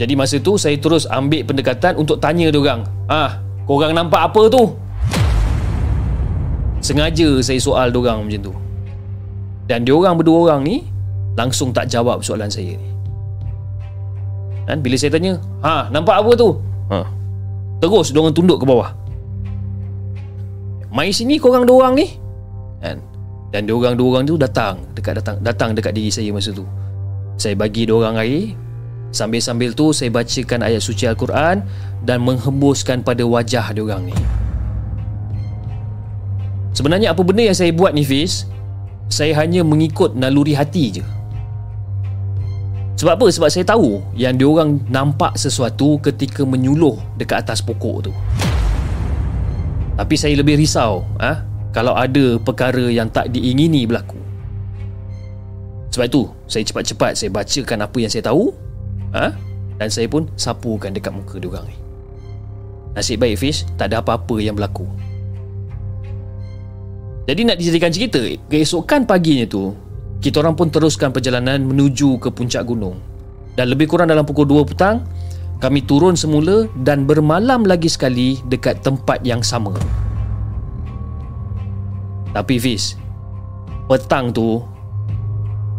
[0.00, 2.88] Jadi masa tu saya terus ambil pendekatan untuk tanya dia orang.
[3.04, 3.36] Ah,
[3.68, 4.72] korang nampak apa tu?
[6.80, 8.54] Sengaja saya soal dia orang macam tu.
[9.68, 10.88] Dan dia orang berdua orang ni
[11.36, 12.88] langsung tak jawab soalan saya ni.
[14.64, 16.56] Dan bila saya tanya, "Ha, nampak apa tu?"
[16.88, 17.04] Ha,
[17.80, 18.92] Terus diorang tunduk ke bawah
[20.92, 22.06] Mai sini korang dua orang ni
[22.84, 23.00] Kan
[23.50, 26.62] Dan dua orang dua orang tu datang dekat datang datang dekat diri saya masa tu.
[27.34, 28.54] Saya bagi dua orang air.
[29.10, 31.66] Sambil-sambil tu saya bacakan ayat suci Al-Quran
[32.06, 34.14] dan menghembuskan pada wajah dia orang ni.
[36.70, 38.46] Sebenarnya apa benda yang saya buat ni Fiz
[39.10, 41.04] Saya hanya mengikut naluri hati je
[43.00, 43.26] Sebab apa?
[43.32, 48.12] Sebab saya tahu Yang diorang nampak sesuatu ketika menyuluh dekat atas pokok tu
[49.96, 51.40] Tapi saya lebih risau ha?
[51.72, 54.20] Kalau ada perkara yang tak diingini berlaku
[55.96, 58.52] Sebab itu Saya cepat-cepat saya bacakan apa yang saya tahu
[59.16, 59.32] ha?
[59.80, 61.76] Dan saya pun sapukan dekat muka diorang ni
[62.92, 64.84] Nasib baik Fish Tak ada apa-apa yang berlaku
[67.30, 68.18] jadi nak dijadikan cerita,
[68.50, 69.70] keesokan paginya tu,
[70.20, 73.00] kita orang pun teruskan perjalanan menuju ke puncak gunung.
[73.56, 75.00] Dan lebih kurang dalam pukul 2 petang,
[75.64, 79.72] kami turun semula dan bermalam lagi sekali dekat tempat yang sama.
[82.36, 83.00] Tapi Fiz,
[83.88, 84.60] petang tu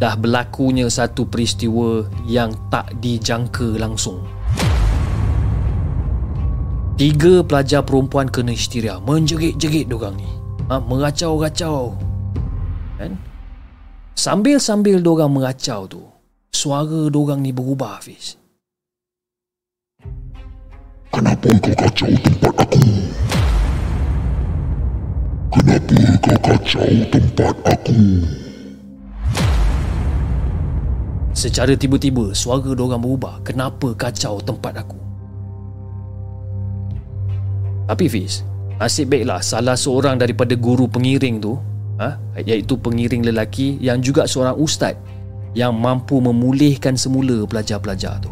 [0.01, 4.25] dah berlakunya satu peristiwa yang tak dijangka langsung.
[6.97, 10.29] Tiga pelajar perempuan kena histeria, menjerit-jerit diorang ni
[10.69, 11.97] ha, Mengacau-gacau
[13.01, 13.17] Kan
[14.11, 16.03] Sambil-sambil dorang mengacau tu
[16.51, 18.35] Suara dorang ni berubah Hafiz
[21.11, 22.83] Kenapa kau kacau tempat aku?
[25.51, 27.99] Kenapa kau kacau tempat aku?
[31.31, 34.99] Secara tiba-tiba suara dorang berubah Kenapa kacau tempat aku?
[37.87, 38.43] Tapi Fiz
[38.75, 41.55] Nasib baiklah salah seorang daripada guru pengiring tu
[42.01, 44.97] ha, Iaitu pengiring lelaki yang juga seorang ustaz
[45.53, 48.31] Yang mampu memulihkan semula pelajar-pelajar tu.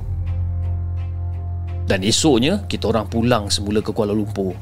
[1.86, 4.54] Dan esoknya kita orang pulang semula ke Kuala Lumpur.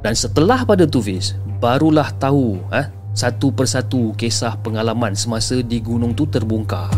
[0.00, 6.16] Dan setelah pada tu Fiz Barulah tahu ha, satu persatu kisah pengalaman semasa di gunung
[6.16, 6.88] tu terbongkar.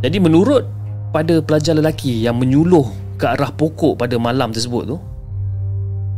[0.00, 0.64] Jadi menurut
[1.12, 2.88] pada pelajar lelaki yang menyuluh
[3.20, 4.96] ke arah pokok pada malam tersebut tu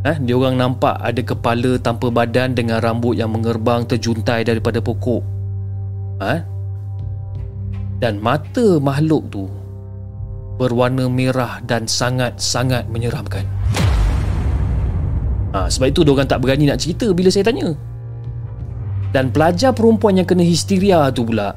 [0.02, 5.22] Eh, dia orang nampak ada kepala tanpa badan dengan rambut yang mengerbang terjuntai daripada pokok.
[6.26, 6.40] Eh?
[8.02, 9.46] Dan mata makhluk tu
[10.58, 13.46] berwarna merah dan sangat-sangat menyeramkan.
[15.54, 17.70] Ha, sebab itu dia orang tak berani nak cerita bila saya tanya.
[19.14, 21.54] Dan pelajar perempuan yang kena histeria tu pula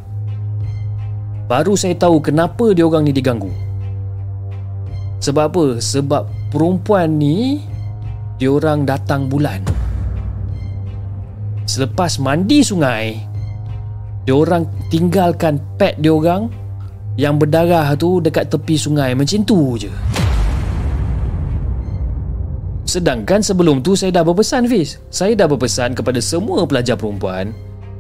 [1.46, 3.50] baru saya tahu kenapa dia orang ni diganggu.
[5.22, 5.66] Sebab apa?
[5.82, 7.64] Sebab perempuan ni
[8.36, 9.64] diorang datang bulan.
[11.66, 13.16] Selepas mandi sungai,
[14.28, 16.52] diorang tinggalkan pet diorang
[17.16, 19.92] yang berdarah tu dekat tepi sungai macam tu je.
[22.86, 27.50] Sedangkan sebelum tu saya dah berpesan Fiz Saya dah berpesan kepada semua pelajar perempuan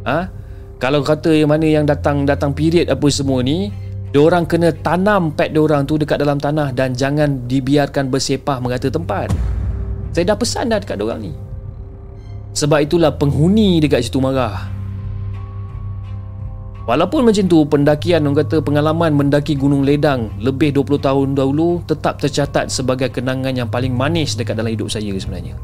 [0.06, 0.30] ha?
[0.78, 3.74] Kalau kata yang mana yang datang datang period apa semua ni
[4.14, 9.34] Diorang kena tanam pet diorang tu dekat dalam tanah Dan jangan dibiarkan bersepah mengata tempat
[10.16, 11.34] saya dah pesan dah dekat orang ni
[12.56, 14.72] Sebab itulah penghuni dekat situ marah
[16.86, 22.22] Walaupun macam tu pendakian orang kata pengalaman mendaki Gunung Ledang lebih 20 tahun dahulu tetap
[22.22, 25.58] tercatat sebagai kenangan yang paling manis dekat dalam hidup saya sebenarnya.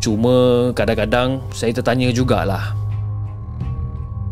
[0.00, 2.72] Cuma kadang-kadang saya tertanya jugalah.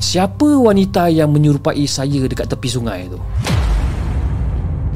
[0.00, 3.20] Siapa wanita yang menyerupai saya dekat tepi sungai tu?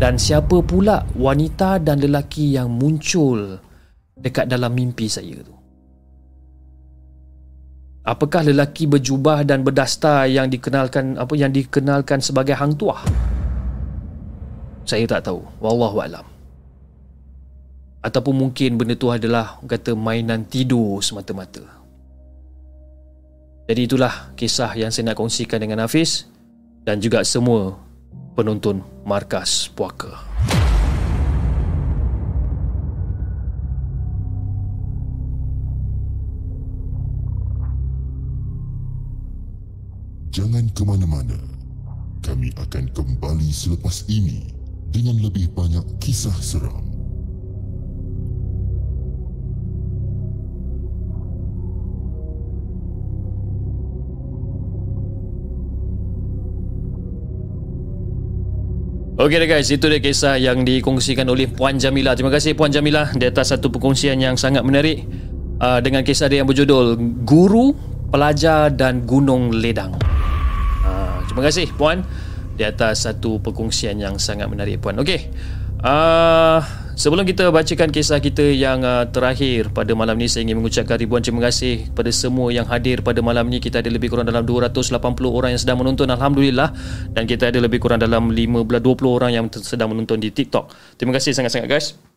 [0.02, 3.62] Dan siapa pula wanita dan lelaki yang muncul
[4.18, 5.54] dekat dalam mimpi saya tu?
[8.02, 12.98] Apakah lelaki berjubah dan berdasta yang dikenalkan apa yang dikenalkan sebagai hang tuah?
[14.82, 15.38] Saya tak tahu.
[15.62, 16.26] Wallahu alam.
[18.02, 21.62] Ataupun mungkin benda tu adalah kata mainan tidur semata-mata.
[23.70, 26.26] Jadi itulah kisah yang saya nak kongsikan dengan Hafiz
[26.82, 27.78] dan juga semua
[28.32, 30.24] penonton Markas Puaka.
[40.32, 41.36] Jangan ke mana-mana.
[42.24, 44.48] Kami akan kembali selepas ini
[44.88, 46.81] dengan lebih banyak kisah seram.
[59.22, 62.10] Okey dah guys, itu dia kisah yang dikongsikan oleh Puan Jamila.
[62.18, 65.06] Terima kasih Puan Jamila di atas satu perkongsian yang sangat menarik
[65.62, 67.70] uh, dengan kisah dia yang berjudul Guru,
[68.10, 69.94] Pelajar dan Gunung Ledang.
[70.82, 72.02] Uh, terima kasih Puan
[72.58, 74.98] di atas satu perkongsian yang sangat menarik Puan.
[74.98, 75.30] Okey.
[75.78, 76.58] Uh,
[76.94, 81.24] sebelum kita bacakan kisah kita yang uh, terakhir pada malam ni saya ingin mengucapkan ribuan
[81.24, 84.92] terima kasih kepada semua yang hadir pada malam ni kita ada lebih kurang dalam 280
[85.28, 86.70] orang yang sedang menonton alhamdulillah
[87.16, 90.96] dan kita ada lebih kurang dalam 15 20 orang yang sedang menonton di TikTok.
[91.00, 92.11] Terima kasih sangat-sangat guys.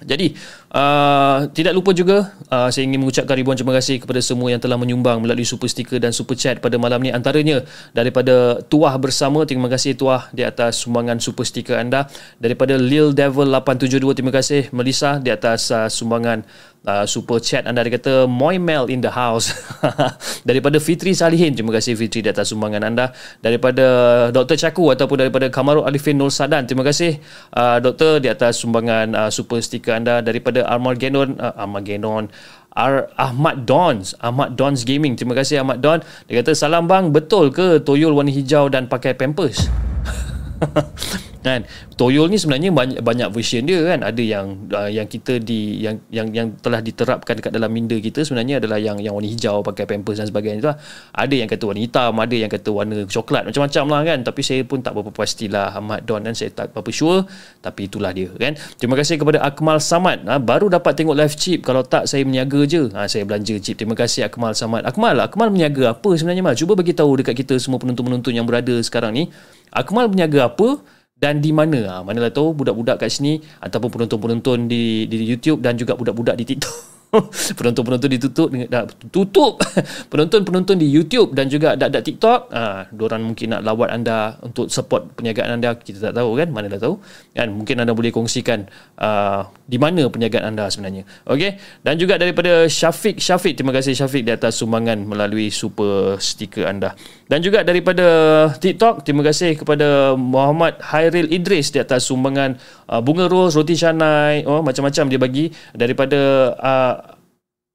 [0.00, 0.32] Jadi
[0.72, 4.80] uh, tidak lupa juga uh, saya ingin mengucapkan ribuan terima kasih kepada semua yang telah
[4.80, 7.12] menyumbang melalui super sticker dan super chat pada malam ni.
[7.12, 7.60] Antaranya
[7.92, 12.08] daripada Tuah bersama terima kasih Tuah di atas sumbangan super sticker anda.
[12.40, 14.72] Daripada Lil Devil 872 terima kasih.
[14.72, 16.44] Melissa di atas uh, sumbangan
[16.86, 17.66] uh, super chat.
[17.68, 19.52] Anda dia kata Moimel in the house.
[20.48, 21.52] Daripada Fitri Salihin.
[21.52, 23.12] Terima kasih Fitri di atas sumbangan anda.
[23.44, 23.84] Daripada
[24.32, 24.56] Dr.
[24.56, 26.64] Chaku ataupun daripada Kamarul Alifin Nur Sadan.
[26.64, 27.20] Terima kasih
[27.56, 30.24] uh, doktor di atas sumbangan uh, super sticker anda.
[30.24, 32.32] Daripada Armageddon uh, Armageddon
[32.70, 35.18] Ar Ahmad Dons Ahmad Dons Gaming.
[35.18, 36.00] Terima kasih Ahmad Don.
[36.30, 37.10] Dia kata salam bang.
[37.10, 39.66] Betul ke toyol warna hijau dan pakai pampers
[41.46, 41.64] kan?
[41.96, 44.04] Toyol ni sebenarnya banyak banyak version dia kan.
[44.04, 48.24] Ada yang uh, yang kita di yang yang yang telah diterapkan dekat dalam minda kita
[48.24, 50.78] sebenarnya adalah yang yang warna hijau pakai pampers dan sebagainya tu lah.
[51.12, 54.18] ada yang kata warna hitam ada yang kata warna coklat macam-macam lah kan.
[54.24, 55.72] Tapi saya pun tak berapa pastilah.
[55.76, 57.24] Ahmad Don dan saya tak berapa sure.
[57.60, 58.56] Tapi itulah dia kan?
[58.76, 60.24] Terima kasih kepada Akmal Samad.
[60.24, 61.64] Ha, baru dapat tengok live chip.
[61.64, 62.88] Kalau tak saya meniaga je.
[62.92, 63.76] Ha, saya belanja chip.
[63.80, 64.84] Terima kasih Akmal Samad.
[64.84, 66.56] Akmal Akmal meniaga apa sebenarnya Mal?
[66.56, 69.28] Cuba bagi tahu dekat kita semua penonton-penonton yang berada sekarang ni
[69.70, 70.82] Akmal meniaga apa
[71.20, 71.78] dan di mana?
[71.86, 76.44] Ha, manalah tahu budak-budak kat sini ataupun penonton-penonton di di YouTube dan juga budak-budak di
[76.54, 76.74] TikTok
[77.58, 79.58] penonton-penonton ditutup dah tutup.
[80.10, 82.40] Penonton-penonton di YouTube dan juga dak-dak TikTok.
[82.54, 85.74] Ah ha, orang mungkin nak lawat anda untuk support perniagaan anda.
[85.74, 87.02] Kita tak tahu kan mana dah tahu.
[87.34, 88.70] Kan mungkin anda boleh kongsikan
[89.02, 91.02] uh, di mana perniagaan anda sebenarnya.
[91.26, 91.58] Okey?
[91.82, 93.18] Dan juga daripada Syafiq.
[93.18, 96.94] Syafiq terima kasih Syafiq di atas sumbangan melalui super stiker anda.
[97.26, 98.06] Dan juga daripada
[98.54, 102.54] TikTok terima kasih kepada Muhammad Hairil Idris di atas sumbangan
[102.86, 104.46] uh, bunga rose roti canai.
[104.46, 105.50] Oh macam-macam dia bagi.
[105.74, 106.18] Daripada
[106.54, 106.99] uh,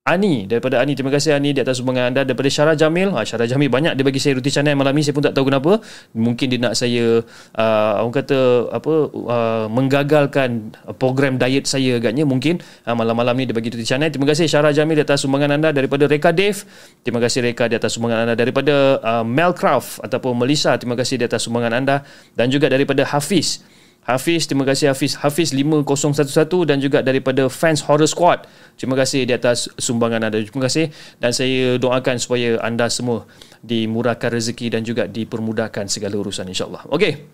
[0.06, 2.22] Ani daripada Ani terima kasih Ani di atas sumbangan anda.
[2.22, 5.02] Daripada Syara Jamil ha, Syara Jamil banyak dia bagi saya roti canai malam ni.
[5.02, 5.82] Saya pun tak tahu kenapa.
[6.14, 7.26] Mungkin dia nak saya
[7.58, 12.62] uh, orang kata apa uh, menggagalkan program diet saya agaknya mungkin.
[12.86, 14.14] Uh, malam-malam ni dia bagi roti canai.
[14.14, 15.74] Terima kasih Syara Jamil di atas sumbangan anda.
[15.74, 16.62] Daripada Reka Dave
[17.02, 18.38] terima kasih Reka di atas sumbangan anda.
[18.38, 22.06] Daripada uh, Melcraft ataupun Melissa terima kasih di atas sumbangan anda.
[22.38, 23.66] Dan juga daripada Hafiz
[24.06, 25.18] Hafiz, terima kasih Hafiz.
[25.18, 28.46] Hafiz 5011 dan juga daripada Fans Horror Squad.
[28.78, 30.38] Terima kasih di atas sumbangan anda.
[30.38, 33.26] Terima kasih dan saya doakan supaya anda semua
[33.66, 36.86] dimurahkan rezeki dan juga dipermudahkan segala urusan insyaAllah.
[36.94, 37.26] Okey,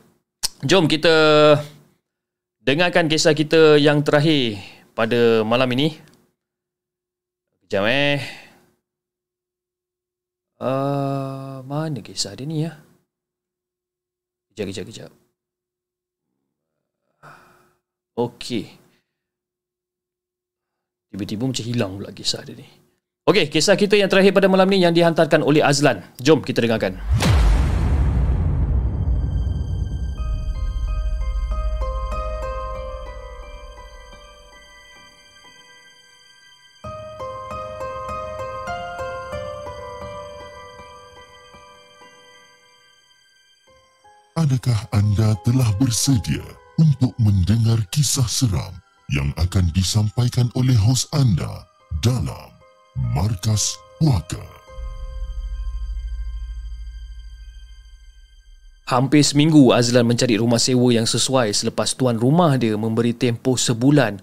[0.63, 1.11] jom kita
[2.63, 4.63] dengarkan kisah kita yang terakhir
[4.95, 5.99] pada malam ini.
[7.59, 8.23] Sekejap eh.
[10.55, 12.79] Uh, mana kisah dia ni ya?
[14.55, 15.20] Kejap, kejap, kejap.
[18.21, 18.69] Okey.
[21.09, 22.67] Tiba-tiba macam hilang pula kisah dia ni.
[23.25, 26.05] Okey, kisah kita yang terakhir pada malam ni yang dihantarkan oleh Azlan.
[26.21, 27.01] Jom kita dengarkan.
[44.37, 48.73] Adakah anda telah bersedia untuk mendengar kisah seram
[49.13, 51.69] yang akan disampaikan oleh hos anda
[52.01, 52.49] dalam
[53.13, 54.41] Markas Puaka.
[58.89, 64.17] Hampir seminggu Azlan mencari rumah sewa yang sesuai selepas tuan rumah dia memberi tempoh sebulan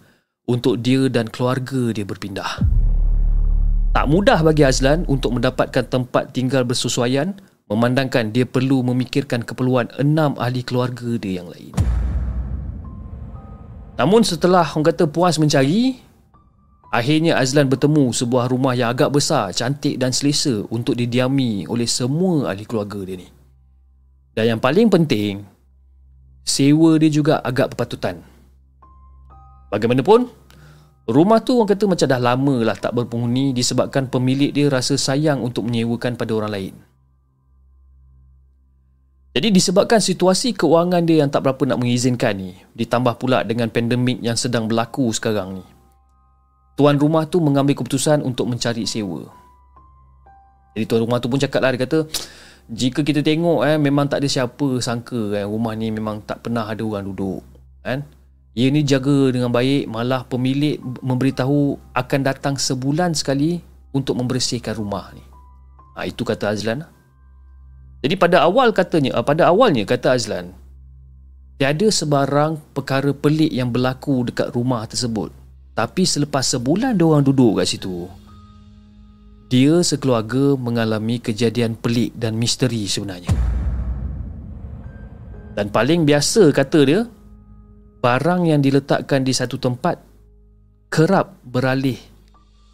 [0.50, 2.58] untuk dia dan keluarga dia berpindah.
[3.94, 7.38] Tak mudah bagi Azlan untuk mendapatkan tempat tinggal bersesuaian
[7.70, 11.70] memandangkan dia perlu memikirkan keperluan enam ahli keluarga dia yang lain.
[13.98, 15.98] Namun setelah orang kata puas mencari,
[16.94, 22.54] akhirnya Azlan bertemu sebuah rumah yang agak besar, cantik dan selesa untuk didiami oleh semua
[22.54, 23.28] ahli keluarga dia ni.
[24.38, 25.42] Dan yang paling penting,
[26.46, 28.22] sewa dia juga agak berpatutan.
[29.74, 30.30] Bagaimanapun,
[31.10, 35.42] rumah tu orang kata macam dah lama lah tak berpenghuni disebabkan pemilik dia rasa sayang
[35.42, 36.74] untuk menyewakan pada orang lain.
[39.38, 44.18] Jadi disebabkan situasi keuangan dia yang tak berapa nak mengizinkan ni, ditambah pula dengan pandemik
[44.18, 45.64] yang sedang berlaku sekarang ni.
[46.74, 49.30] Tuan rumah tu mengambil keputusan untuk mencari sewa.
[50.74, 52.10] Jadi tuan rumah tu pun cakap lah, dia kata,
[52.66, 56.66] jika kita tengok eh, memang tak ada siapa sangka eh, rumah ni memang tak pernah
[56.66, 57.38] ada orang duduk.
[57.86, 58.02] Kan?
[58.58, 63.62] Ia ni jaga dengan baik, malah pemilik memberitahu akan datang sebulan sekali
[63.94, 65.22] untuk membersihkan rumah ni.
[65.94, 66.97] Ha, itu kata Azlan lah.
[67.98, 70.54] Jadi pada awal katanya, uh, pada awalnya kata Azlan,
[71.58, 75.34] Tiada sebarang perkara pelik yang berlaku dekat rumah tersebut.
[75.74, 78.06] Tapi selepas sebulan diorang duduk kat situ,
[79.50, 83.34] dia sekeluarga mengalami kejadian pelik dan misteri sebenarnya.
[85.58, 87.02] Dan paling biasa kata dia,
[88.06, 89.98] barang yang diletakkan di satu tempat
[90.94, 91.98] kerap beralih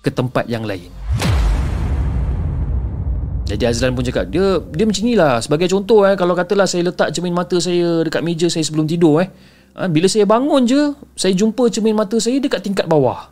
[0.05, 0.93] ke tempat yang lain.
[3.45, 7.13] Jadi Azlan pun cakap dia dia macam inilah sebagai contoh eh kalau katalah saya letak
[7.13, 9.29] cermin mata saya dekat meja saya sebelum tidur eh
[9.77, 13.29] ha, bila saya bangun je saya jumpa cermin mata saya dekat tingkat bawah.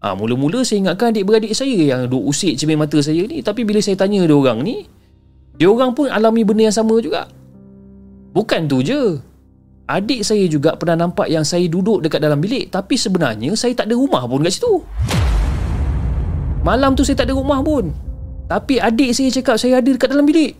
[0.00, 3.64] Ah ha, mula-mula saya ingatkan adik-beradik saya yang duk usik cermin mata saya ni tapi
[3.64, 4.84] bila saya tanya dia orang ni
[5.56, 7.24] dia orang pun alami benda yang sama juga.
[8.36, 9.24] Bukan tu je.
[9.90, 13.88] Adik saya juga pernah nampak yang saya duduk dekat dalam bilik tapi sebenarnya saya tak
[13.88, 14.84] ada rumah pun kat situ.
[16.60, 18.09] Malam tu saya tak ada rumah pun.
[18.50, 20.58] Tapi adik saya cakap saya ada dekat dalam bilik.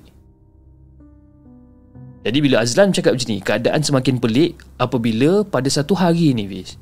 [2.23, 6.79] Jadi bila Azlan cakap macam ni, keadaan semakin pelik apabila pada satu hari ni, Fiz.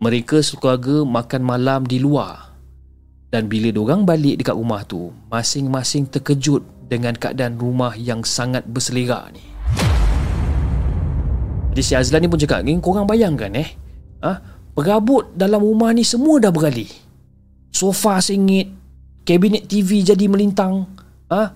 [0.00, 2.56] Mereka sekeluarga makan malam di luar.
[3.28, 9.28] Dan bila diorang balik dekat rumah tu, masing-masing terkejut dengan keadaan rumah yang sangat berselera
[9.28, 9.44] ni.
[11.76, 13.68] Jadi si Azlan ni pun cakap, ni korang bayangkan eh.
[14.24, 14.32] Ha?
[14.72, 16.88] Perabot dalam rumah ni semua dah beralih.
[17.68, 18.79] Sofa sengit,
[19.30, 20.90] kabinet TV jadi melintang
[21.30, 21.54] ha?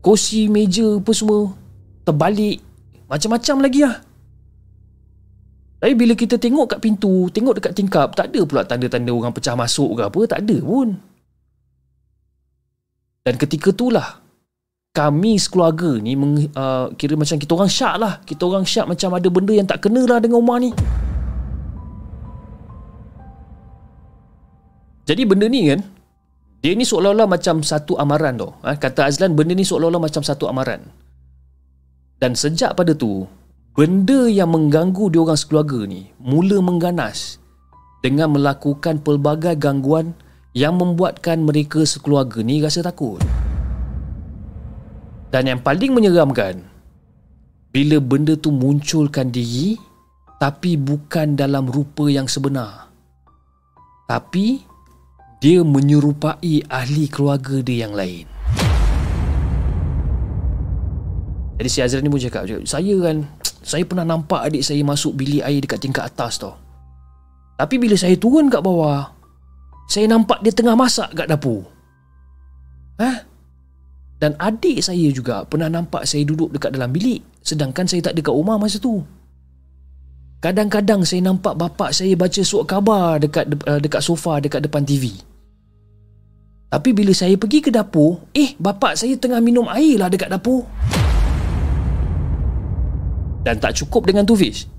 [0.00, 1.52] kursi meja apa semua
[2.08, 2.64] terbalik.
[3.12, 4.00] Macam-macam lagi lah
[5.80, 9.56] tapi bila kita tengok kat pintu tengok dekat tingkap tak ada pula tanda-tanda orang pecah
[9.56, 10.88] masuk ke apa tak ada pun.
[13.24, 14.20] Dan ketika itulah
[14.92, 18.20] kami sekeluarga ni meng, uh, kira macam kita orang syak lah.
[18.28, 20.70] Kita orang syak macam ada benda yang tak kena lah dengan rumah ni.
[25.08, 25.80] Jadi benda ni kan
[26.60, 28.52] dia ni seolah-olah macam satu amaran tu.
[28.60, 28.76] Ha?
[28.76, 30.84] Kata Azlan, benda ni seolah-olah macam satu amaran.
[32.20, 33.24] Dan sejak pada tu,
[33.72, 37.40] benda yang mengganggu dia orang sekeluarga ni mula mengganas
[38.04, 40.12] dengan melakukan pelbagai gangguan
[40.52, 43.24] yang membuatkan mereka sekeluarga ni rasa takut.
[45.32, 46.60] Dan yang paling menyeramkan,
[47.72, 49.80] bila benda tu munculkan diri
[50.36, 52.92] tapi bukan dalam rupa yang sebenar.
[54.10, 54.69] Tapi
[55.40, 58.28] dia menyerupai ahli keluarga dia yang lain.
[61.56, 63.24] Jadi si Azran ni pun cakap, saya kan,
[63.64, 66.56] saya pernah nampak adik saya masuk bilik air dekat tingkat atas tau.
[67.56, 69.12] Tapi bila saya turun kat bawah,
[69.88, 71.64] saya nampak dia tengah masak kat dapur.
[73.00, 73.24] Ha?
[74.20, 78.20] Dan adik saya juga pernah nampak saya duduk dekat dalam bilik sedangkan saya tak ada
[78.20, 79.00] kat rumah masa tu.
[80.40, 85.29] Kadang-kadang saya nampak bapak saya baca surat khabar dekat uh, dekat sofa dekat depan TV.
[86.70, 90.62] Tapi bila saya pergi ke dapur, eh bapak saya tengah minum air lah dekat dapur.
[93.42, 94.70] Dan tak cukup dengan tu Fish.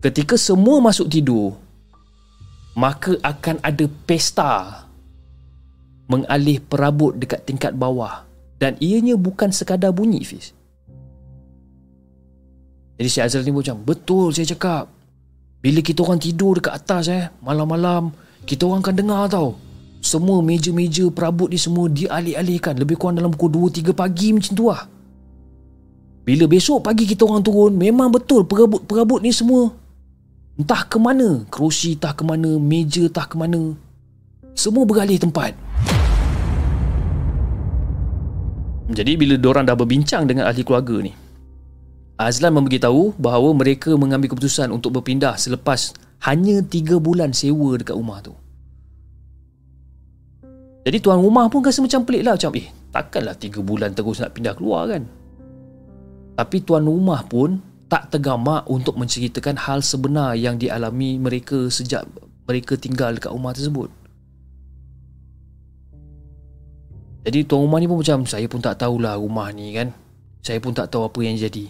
[0.00, 1.52] Ketika semua masuk tidur,
[2.72, 4.84] maka akan ada pesta
[6.08, 8.24] mengalih perabot dekat tingkat bawah.
[8.56, 10.56] Dan ianya bukan sekadar bunyi Fish.
[12.96, 14.88] Jadi si Azral ni pun macam, betul saya cakap.
[15.60, 18.08] Bila kita orang tidur dekat atas eh, malam-malam,
[18.48, 19.65] kita orang akan dengar tau.
[20.06, 22.78] Semua meja-meja perabot ni semua dialih-alihkan.
[22.78, 24.86] Lebih kurang dalam pukul 2-3 pagi macam tu lah.
[26.22, 29.74] Bila besok pagi kita orang turun Memang betul perabot-perabot ni semua
[30.54, 31.42] Entah ke mana.
[31.50, 33.74] Kerusi entah ke mana Meja entah ke mana.
[34.54, 35.58] Semua beralih tempat.
[38.86, 41.10] Jadi bila diorang dah berbincang dengan ahli keluarga ni
[42.14, 45.98] Azlan memberitahu bahawa mereka mengambil keputusan untuk berpindah selepas
[46.30, 48.45] hanya 3 bulan sewa dekat rumah tu.
[50.86, 54.32] Jadi tuan rumah pun rasa macam pelik lah Macam eh takkanlah 3 bulan terus nak
[54.38, 55.02] pindah keluar kan?
[56.38, 57.58] Tapi tuan rumah pun
[57.90, 62.06] tak tergamak untuk menceritakan hal sebenar yang dialami mereka sejak
[62.46, 63.90] mereka tinggal dekat rumah tersebut.
[67.26, 69.90] Jadi tuan rumah ni pun macam saya pun tak tahulah rumah ni kan?
[70.44, 71.66] Saya pun tak tahu apa yang jadi.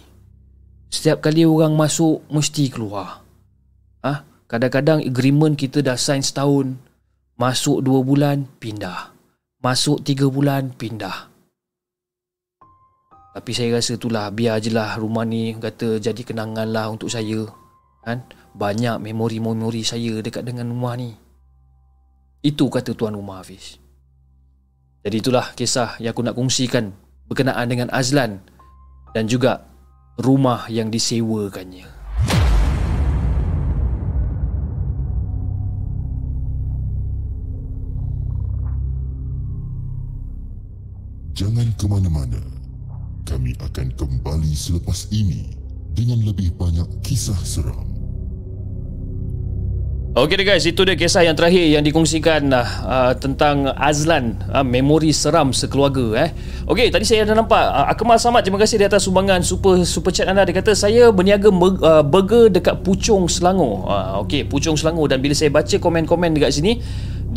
[0.93, 3.25] Setiap kali orang masuk mesti keluar.
[4.05, 4.23] Ah, ha?
[4.45, 6.77] Kadang-kadang agreement kita dah sign setahun
[7.37, 9.13] Masuk dua bulan, pindah.
[9.61, 11.29] Masuk tiga bulan, pindah.
[13.37, 17.45] Tapi saya rasa itulah, biar je lah rumah ni kata jadi kenangan lah untuk saya.
[18.01, 18.25] Kan?
[18.57, 21.13] Banyak memori-memori saya dekat dengan rumah ni.
[22.41, 23.77] Itu kata tuan rumah Hafiz.
[25.05, 26.89] Jadi itulah kisah yang aku nak kongsikan
[27.29, 28.41] berkenaan dengan Azlan
[29.13, 29.61] dan juga
[30.17, 31.96] rumah yang disewakannya.
[41.37, 42.41] Jangan ke mana-mana.
[43.29, 45.53] Kami akan kembali selepas ini
[45.93, 47.85] dengan lebih banyak kisah seram.
[50.17, 55.53] Okey guys, itu dia kisah yang terakhir yang dikongsikan uh, tentang Azlan, uh, memori seram
[55.53, 56.29] sekeluarga eh.
[56.65, 60.09] Okey, tadi saya ada nampak uh, Akmal Samad terima kasih di atas sumbangan super super
[60.09, 60.41] chat anda.
[60.41, 61.53] Dia kata saya berniaga
[62.01, 63.85] burger dekat Puchong Selangor.
[63.85, 66.81] Uh, Okey, Puchong Selangor dan bila saya baca komen-komen dekat sini,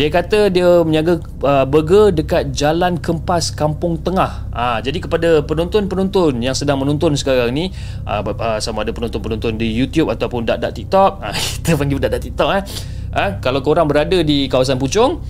[0.00, 4.48] dia kata dia menjaga uh, burger dekat Jalan Kempas Kampung Tengah.
[4.48, 7.68] Ah, jadi kepada penonton-penonton yang sedang menonton sekarang ni,
[8.08, 12.48] uh, uh, sama ada penonton-penonton di YouTube ataupun dak-dak TikTok, uh, kita panggil dak-dak TikTok
[12.48, 12.64] eh.
[13.12, 15.20] Uh, kalau korang berada di kawasan Puchong,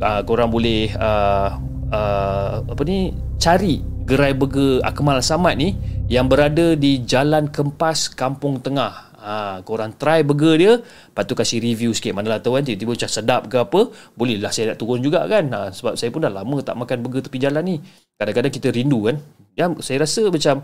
[0.00, 1.60] uh, korang boleh uh,
[1.92, 5.76] uh, apa ni cari gerai burger Akmal Samad ni
[6.08, 9.13] yang berada di Jalan Kempas Kampung Tengah.
[9.24, 13.08] Ha, korang try burger dia Lepas tu kasih review sikit Manalah tahu kan Tiba-tiba macam
[13.08, 15.48] sedap ke apa Bolehlah saya nak turun juga kan.
[15.48, 17.76] Ha, Sebab saya pun dah lama tak makan burger tepi jalan ni.
[18.20, 19.16] Kadang-kadang kita rindu kan.
[19.56, 20.60] Ya, Saya rasa macam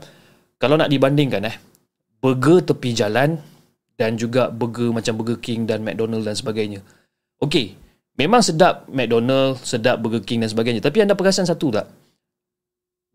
[0.60, 1.56] Kalau nak dibandingkan eh
[2.20, 3.40] Burger tepi jalan
[3.96, 6.84] Dan juga burger macam Burger King dan McDonald dan sebagainya.
[7.40, 7.80] Okay
[8.20, 10.84] Memang sedap McDonald Sedap Burger King dan sebagainya.
[10.84, 11.88] Tapi anda perasan satu tak?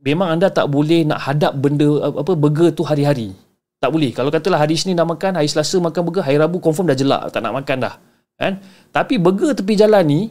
[0.01, 3.44] Memang anda tak boleh nak hadap benda apa burger tu hari-hari
[3.79, 4.11] tak boleh.
[4.15, 7.29] Kalau katalah hari Isnin dah makan, hari Selasa makan burger, hari Rabu confirm dah jelak,
[7.29, 7.95] tak nak makan dah.
[8.35, 8.59] Kan?
[8.91, 10.21] Tapi burger tepi jalan ni,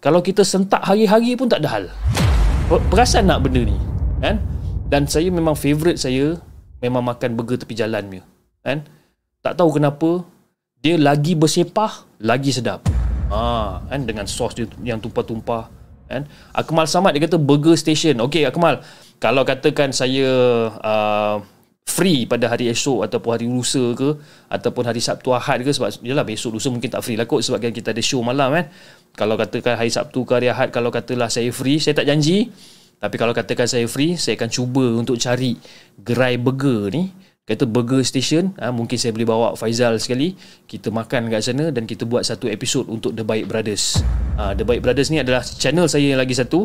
[0.00, 1.84] kalau kita sentak hari-hari pun tak ada hal.
[2.90, 3.76] Perasan nak benda ni?
[4.20, 4.40] Kan?
[4.88, 6.36] Dan saya memang favourite saya
[6.80, 8.20] memang makan burger tepi jalan ni.
[8.64, 8.84] Kan?
[9.44, 10.24] Tak tahu kenapa
[10.80, 12.84] dia lagi bersepah, lagi sedap.
[13.32, 15.72] Ha, kan dengan sos dia yang tumpah-tumpah
[16.04, 18.84] kan Akmal Samad dia kata burger station okey Akmal
[19.16, 20.28] kalau katakan saya
[20.70, 21.40] uh,
[21.84, 24.18] free pada hari esok ataupun hari lusa ke
[24.50, 27.60] ataupun hari Sabtu Ahad ke sebab yalah besok lusa mungkin tak free lah kot sebab
[27.60, 28.66] kita ada show malam kan.
[29.14, 32.50] Kalau katakan hari Sabtu ke hari Ahad kalau katalah saya free saya tak janji.
[32.98, 35.54] Tapi kalau katakan saya free saya akan cuba untuk cari
[36.00, 37.12] gerai burger ni.
[37.44, 40.32] Kata burger station ha, mungkin saya boleh bawa Faizal sekali.
[40.64, 44.00] Kita makan kat sana dan kita buat satu episod untuk The Baik Brothers.
[44.40, 46.64] Ha, The Baik Brothers ni adalah channel saya yang lagi satu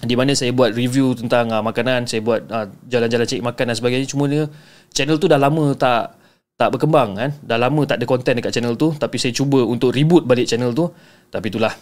[0.00, 3.76] di mana saya buat review tentang uh, makanan, saya buat uh, jalan-jalan cek makan dan
[3.76, 4.06] sebagainya.
[4.08, 4.42] Cuma ni
[4.90, 6.16] channel tu dah lama tak
[6.56, 7.30] tak berkembang kan.
[7.44, 10.72] Dah lama tak ada konten dekat channel tu, tapi saya cuba untuk reboot balik channel
[10.72, 10.88] tu.
[11.28, 11.72] Tapi itulah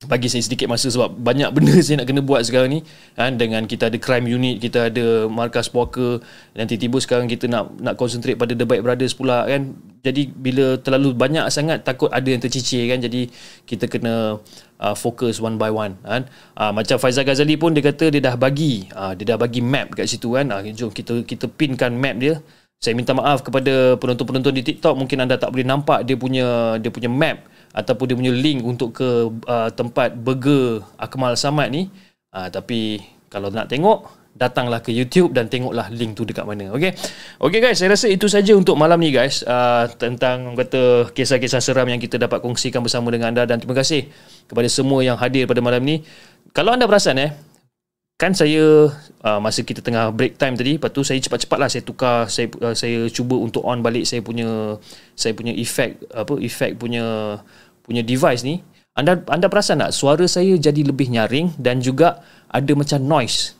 [0.00, 2.80] bagi saya sedikit masa sebab banyak benda saya nak kena buat sekarang ni.
[3.12, 6.24] Kan dengan kita ada crime unit kita ada markas poker
[6.56, 9.76] dan tiba-tiba sekarang kita nak nak concentrate pada The Bike Brothers pula kan.
[10.00, 13.04] Jadi bila terlalu banyak sangat takut ada yang tercicir kan.
[13.04, 13.28] Jadi
[13.68, 14.40] kita kena
[14.80, 16.24] uh, fokus one by one kan.
[16.56, 19.92] Uh, macam Faizal Ghazali pun dia kata dia dah bagi uh, dia dah bagi map
[19.92, 20.48] kat situ kan.
[20.48, 22.40] Uh, jom kita kita pinkan map dia.
[22.80, 26.88] Saya minta maaf kepada penonton-penonton di TikTok mungkin anda tak boleh nampak dia punya dia
[26.88, 31.86] punya map ataupun dia punya link untuk ke uh, tempat burger Akmal Samad ni
[32.34, 32.98] uh, tapi
[33.30, 36.94] kalau nak tengok datanglah ke YouTube dan tengoklah link tu dekat mana okey?
[37.42, 41.86] Okey guys saya rasa itu saja untuk malam ni guys uh, tentang kata kisah-kisah seram
[41.90, 43.42] yang kita dapat kongsikan bersama dengan anda.
[43.44, 44.06] Dan terima kasih
[44.46, 46.06] kepada semua yang hadir pada malam ni.
[46.54, 47.30] Kalau anda perasan eh
[48.20, 48.92] kan saya
[49.24, 52.76] uh, masa kita tengah break time tadi lepas tu saya cepat-cepatlah saya tukar saya uh,
[52.76, 54.76] saya cuba untuk on balik saya punya
[55.16, 57.40] saya punya effect apa effect punya
[57.80, 58.60] punya device ni.
[58.92, 62.20] Anda anda perasan tak suara saya jadi lebih nyaring dan juga
[62.52, 63.56] ada macam noise?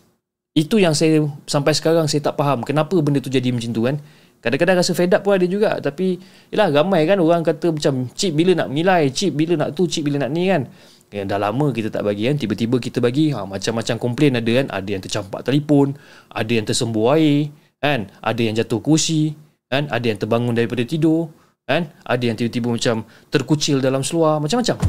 [0.53, 2.61] Itu yang saya sampai sekarang saya tak faham.
[2.61, 3.97] Kenapa benda tu jadi macam tu kan?
[4.45, 5.81] Kadang-kadang rasa fed up pun ada juga.
[5.81, 6.21] Tapi
[6.53, 9.89] yalah ramai kan orang kata macam chip bila nak nilai chip bila nak tu?
[9.89, 10.53] Chip bila nak ni?
[10.53, 10.69] kan
[11.11, 14.39] yang dah lama kita tak bagi kan tiba-tiba kita bagi ha, macam-macam komplain.
[14.39, 15.99] Ada kan ada yang tercampak telefon
[16.31, 17.51] ada yang tersembuh air
[17.83, 18.07] kan?
[18.23, 19.35] Ada yang jatuh kursi
[19.67, 19.91] kan?
[19.91, 21.35] Ada yang terbangun daripada tidur
[21.67, 21.91] kan?
[22.07, 24.79] Ada yang tiba-tiba macam terkucil dalam seluar macam-macam.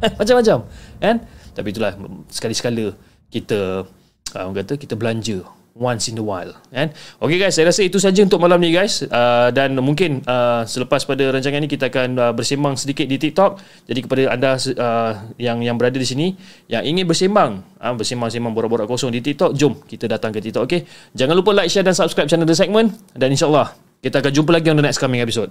[0.00, 0.64] Macam-macam
[0.96, 1.16] kan?
[1.52, 1.92] Tapi itulah
[2.32, 2.96] sekali-sekala
[3.28, 3.84] kita
[4.32, 5.44] ah, orang kata kita belanja
[5.76, 6.90] once in a while kan?
[7.22, 9.04] Okey guys saya rasa itu saja untuk malam ni guys.
[9.06, 13.60] Uh, dan mungkin uh, selepas pada rancangan ni kita akan uh, bersembang sedikit di TikTok.
[13.86, 16.32] Jadi kepada anda uh, yang yang berada di sini
[16.70, 20.80] yang ingin bersembang uh, bersembang-sembang borak-borak kosong di TikTok jom kita datang ke TikTok okey
[21.16, 22.94] jangan lupa like share dan subscribe channel The Segment.
[23.12, 25.50] Dan insyaallah kita akan jumpa lagi on the next coming episode.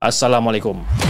[0.00, 1.09] Assalamualaikum